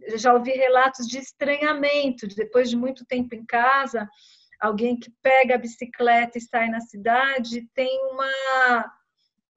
Eu 0.00 0.18
já 0.18 0.34
ouvi 0.34 0.52
relatos 0.52 1.06
de 1.06 1.18
estranhamento, 1.18 2.28
de 2.28 2.36
depois 2.36 2.68
de 2.68 2.76
muito 2.76 3.04
tempo 3.06 3.34
em 3.34 3.44
casa, 3.44 4.06
alguém 4.60 4.96
que 4.96 5.10
pega 5.22 5.54
a 5.54 5.58
bicicleta 5.58 6.38
e 6.38 6.40
sai 6.40 6.68
na 6.68 6.80
cidade 6.80 7.68
tem 7.74 7.98
uma 8.12 8.92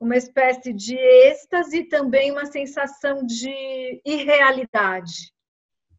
uma 0.06 0.18
espécie 0.18 0.72
de 0.72 0.96
êxtase 0.96 1.80
e 1.80 1.88
também 1.88 2.32
uma 2.32 2.46
sensação 2.46 3.26
de 3.26 4.02
irrealidade 4.06 5.36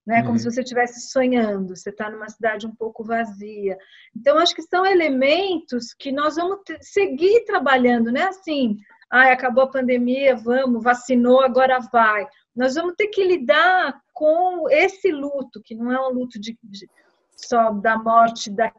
né? 0.07 0.21
Como 0.21 0.33
uhum. 0.33 0.38
se 0.38 0.45
você 0.45 0.61
estivesse 0.61 1.11
sonhando, 1.11 1.75
você 1.75 1.90
está 1.90 2.09
numa 2.09 2.29
cidade 2.29 2.66
um 2.66 2.75
pouco 2.75 3.03
vazia. 3.03 3.77
Então, 4.14 4.38
acho 4.38 4.55
que 4.55 4.62
são 4.62 4.87
elementos 4.87 5.92
que 5.92 6.12
nós 6.12 6.37
vamos 6.37 6.61
ter, 6.64 6.79
seguir 6.81 7.45
trabalhando, 7.45 8.12
né? 8.12 8.23
Assim, 8.29 8.77
ah, 9.11 9.33
acabou 9.33 9.64
a 9.64 9.71
pandemia, 9.71 10.37
vamos, 10.37 10.83
vacinou, 10.83 11.40
agora 11.40 11.81
vai. 11.92 12.25
Nós 12.55 12.77
vamos 12.77 12.95
ter 12.97 13.09
que 13.09 13.25
lidar 13.25 14.01
com 14.12 14.71
esse 14.71 15.11
luto, 15.11 15.61
que 15.62 15.75
não 15.75 15.90
é 15.90 16.01
um 16.09 16.12
luto 16.12 16.40
de, 16.40 16.57
de 16.62 16.88
só 17.37 17.73
da 17.73 17.99
morte 17.99 18.49
da, 18.49 18.73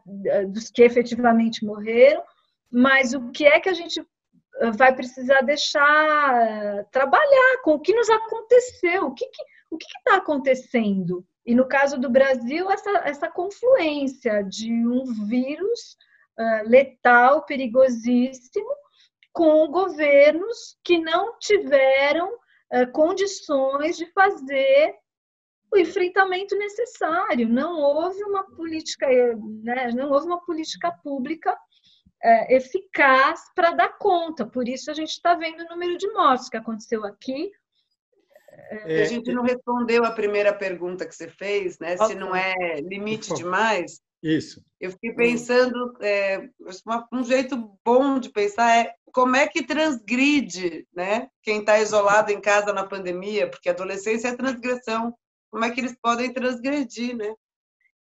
dos 0.48 0.70
que 0.70 0.82
efetivamente 0.82 1.64
morreram, 1.64 2.22
mas 2.70 3.12
o 3.12 3.30
que 3.30 3.44
é 3.44 3.60
que 3.60 3.68
a 3.68 3.74
gente 3.74 4.02
vai 4.76 4.94
precisar 4.94 5.40
deixar 5.42 6.84
trabalhar 6.90 7.62
com 7.62 7.72
o 7.72 7.80
que 7.80 7.94
nos 7.94 8.08
aconteceu, 8.10 9.06
o 9.06 9.14
que, 9.14 9.26
que 9.26 9.42
o 9.70 9.76
que 9.76 9.86
está 9.98 10.16
acontecendo? 10.16 11.24
E 11.44 11.54
no 11.54 11.66
caso 11.66 11.98
do 11.98 12.10
Brasil, 12.10 12.70
essa, 12.70 12.90
essa 13.04 13.28
confluência 13.28 14.42
de 14.42 14.72
um 14.86 15.04
vírus 15.26 15.96
uh, 16.38 16.68
letal, 16.68 17.44
perigosíssimo, 17.44 18.68
com 19.32 19.70
governos 19.70 20.76
que 20.82 20.98
não 20.98 21.38
tiveram 21.38 22.32
uh, 22.34 22.90
condições 22.92 23.96
de 23.96 24.06
fazer 24.12 24.94
o 25.72 25.76
enfrentamento 25.76 26.56
necessário. 26.56 27.48
Não 27.48 27.78
houve 27.78 28.22
uma 28.24 28.44
política, 28.54 29.06
né, 29.62 29.90
não 29.92 30.10
houve 30.10 30.26
uma 30.26 30.44
política 30.44 30.90
pública 31.02 31.56
uh, 32.24 32.52
eficaz 32.52 33.40
para 33.54 33.72
dar 33.72 33.96
conta. 33.98 34.46
Por 34.46 34.68
isso 34.68 34.90
a 34.90 34.94
gente 34.94 35.10
está 35.10 35.34
vendo 35.34 35.60
o 35.60 35.68
número 35.68 35.96
de 35.96 36.08
mortes 36.12 36.48
que 36.48 36.56
aconteceu 36.56 37.04
aqui, 37.04 37.50
é, 38.70 39.02
a 39.02 39.04
gente 39.04 39.32
não 39.32 39.42
respondeu 39.42 40.04
a 40.04 40.10
primeira 40.10 40.52
pergunta 40.52 41.06
que 41.06 41.14
você 41.14 41.28
fez, 41.28 41.78
né? 41.78 41.96
Se 41.96 42.14
não 42.14 42.34
é 42.34 42.80
limite 42.80 43.32
demais. 43.34 44.00
Isso. 44.22 44.62
Eu 44.80 44.90
fiquei 44.90 45.12
pensando, 45.12 45.96
é, 46.00 46.48
um 47.12 47.24
jeito 47.24 47.78
bom 47.84 48.18
de 48.18 48.30
pensar 48.30 48.76
é 48.76 48.92
como 49.12 49.36
é 49.36 49.46
que 49.46 49.64
transgride, 49.64 50.86
né? 50.94 51.28
Quem 51.42 51.60
está 51.60 51.78
isolado 51.78 52.32
em 52.32 52.40
casa 52.40 52.72
na 52.72 52.84
pandemia, 52.84 53.48
porque 53.48 53.68
adolescência 53.68 54.28
é 54.28 54.36
transgressão. 54.36 55.14
Como 55.50 55.64
é 55.64 55.70
que 55.70 55.80
eles 55.80 55.96
podem 56.00 56.32
transgredir, 56.32 57.16
né? 57.16 57.32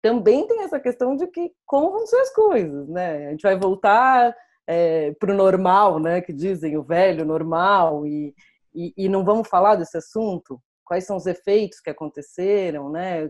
Também 0.04 0.46
tem 0.46 0.62
essa 0.62 0.80
questão 0.80 1.16
de 1.16 1.26
que 1.26 1.52
como 1.66 1.92
vão 1.92 2.06
ser 2.06 2.18
as 2.18 2.32
coisas, 2.32 2.88
né? 2.88 3.28
A 3.28 3.32
gente 3.32 3.42
vai 3.42 3.58
voltar 3.58 4.36
é, 4.68 5.14
para 5.14 5.32
o 5.32 5.36
normal, 5.36 6.00
né? 6.00 6.22
Que 6.22 6.32
dizem 6.32 6.78
o 6.78 6.84
velho 6.84 7.26
normal 7.26 8.06
e 8.06 8.36
e, 8.76 8.94
e 8.98 9.10
não 9.10 9.24
vamos 9.24 9.48
falar 9.48 9.76
desse 9.76 9.98
assunto? 9.98 10.62
Quais 10.84 11.06
são 11.06 11.16
os 11.16 11.26
efeitos 11.26 11.80
que 11.80 11.90
aconteceram, 11.90 12.90
né? 12.90 13.30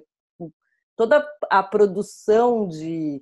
Toda 0.96 1.28
a 1.50 1.64
produção 1.64 2.68
de, 2.68 3.22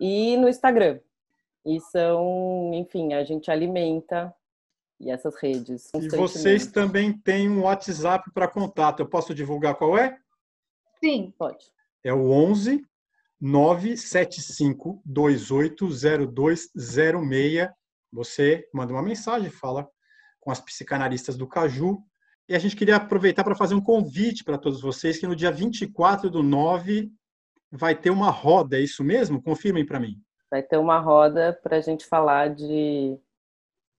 e 0.00 0.36
no 0.36 0.48
Instagram. 0.48 0.98
E 1.64 1.80
são, 1.80 2.72
enfim, 2.74 3.14
a 3.14 3.22
gente 3.24 3.50
alimenta 3.50 4.34
e 5.04 5.10
essas 5.10 5.36
redes. 5.36 5.90
E 5.94 6.08
vocês 6.08 6.66
também 6.66 7.12
têm 7.12 7.48
um 7.48 7.62
WhatsApp 7.62 8.30
para 8.32 8.48
contato. 8.48 9.00
Eu 9.00 9.06
posso 9.06 9.34
divulgar 9.34 9.74
qual 9.74 9.98
é? 9.98 10.16
Sim, 11.02 11.34
pode. 11.38 11.64
É 12.02 12.12
o 12.12 12.30
11 12.30 12.82
975 13.40 15.02
280206 15.04 17.68
você 18.14 18.66
manda 18.72 18.92
uma 18.92 19.02
mensagem, 19.02 19.50
fala 19.50 19.88
com 20.40 20.50
as 20.50 20.60
psicanalistas 20.60 21.36
do 21.36 21.48
Caju. 21.48 21.98
E 22.48 22.54
a 22.54 22.58
gente 22.58 22.76
queria 22.76 22.96
aproveitar 22.96 23.42
para 23.42 23.56
fazer 23.56 23.74
um 23.74 23.80
convite 23.80 24.44
para 24.44 24.56
todos 24.56 24.80
vocês, 24.80 25.18
que 25.18 25.26
no 25.26 25.34
dia 25.34 25.50
24 25.50 26.30
do 26.30 26.42
9 26.42 27.10
vai 27.72 27.94
ter 27.94 28.10
uma 28.10 28.30
roda, 28.30 28.78
é 28.78 28.80
isso 28.80 29.02
mesmo? 29.02 29.42
Confirmem 29.42 29.84
para 29.84 29.98
mim. 29.98 30.20
Vai 30.50 30.62
ter 30.62 30.76
uma 30.76 31.00
roda 31.00 31.58
para 31.62 31.78
a 31.78 31.80
gente 31.80 32.06
falar 32.06 32.54
de 32.54 33.18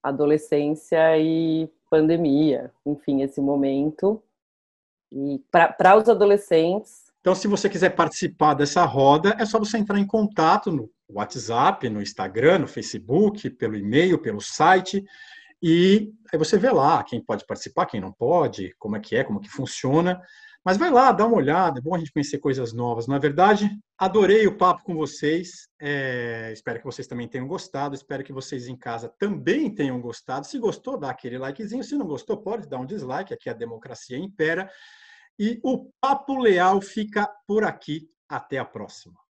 adolescência 0.06 1.18
e 1.18 1.68
pandemia, 1.90 2.72
enfim, 2.86 3.24
esse 3.24 3.42
momento. 3.42 4.22
E 5.12 5.42
para 5.52 5.98
os 5.98 6.08
adolescentes. 6.08 7.06
Então, 7.22 7.34
se 7.34 7.48
você 7.48 7.68
quiser 7.68 7.90
participar 7.90 8.54
dessa 8.54 8.86
roda, 8.86 9.36
é 9.40 9.46
só 9.46 9.58
você 9.58 9.78
entrar 9.78 10.00
em 10.00 10.06
contato 10.06 10.72
no 10.72 10.92
WhatsApp, 11.10 11.90
no 11.90 12.02
Instagram, 12.02 12.60
no 12.60 12.68
Facebook, 12.68 13.50
pelo 13.50 13.76
e-mail, 13.76 14.20
pelo 14.20 14.40
site. 14.40 15.04
E 15.62 16.14
aí 16.32 16.38
você 16.38 16.58
vê 16.58 16.70
lá 16.70 17.04
quem 17.04 17.20
pode 17.20 17.46
participar, 17.46 17.88
quem 17.88 18.00
não 18.00 18.12
pode, 18.12 18.76
como 18.78 18.96
é 18.96 19.00
que 19.00 19.16
é, 19.16 19.24
como 19.24 19.40
que 19.40 19.50
funciona. 19.50 20.22
Mas 20.66 20.78
vai 20.78 20.90
lá, 20.90 21.12
dá 21.12 21.28
uma 21.28 21.38
olhada, 21.38 21.78
é 21.78 21.82
bom 21.82 21.94
a 21.94 22.00
gente 22.00 22.12
conhecer 22.12 22.40
coisas 22.40 22.74
novas. 22.74 23.06
Na 23.06 23.20
verdade, 23.20 23.70
adorei 24.00 24.48
o 24.48 24.58
papo 24.58 24.84
com 24.84 24.96
vocês. 24.96 25.70
É, 25.80 26.50
espero 26.52 26.80
que 26.80 26.86
vocês 26.86 27.08
também 27.08 27.28
tenham 27.28 27.48
gostado. 27.48 27.94
Espero 27.94 28.24
que 28.24 28.34
vocês 28.34 28.68
em 28.68 28.76
casa 28.76 29.14
também 29.20 29.72
tenham 29.72 30.02
gostado. 30.02 30.48
Se 30.48 30.58
gostou, 30.58 30.98
dá 30.98 31.12
aquele 31.12 31.38
likezinho. 31.38 31.84
Se 31.84 31.96
não 31.96 32.08
gostou, 32.08 32.38
pode 32.38 32.68
dar 32.68 32.80
um 32.80 32.86
dislike. 32.86 33.32
Aqui 33.32 33.48
a 33.48 33.54
democracia 33.54 34.18
impera. 34.18 34.68
E 35.38 35.60
o 35.64 35.92
Papo 36.02 36.36
Leal 36.40 36.82
fica 36.82 37.30
por 37.46 37.64
aqui. 37.64 38.10
Até 38.28 38.58
a 38.58 38.66
próxima. 38.66 39.25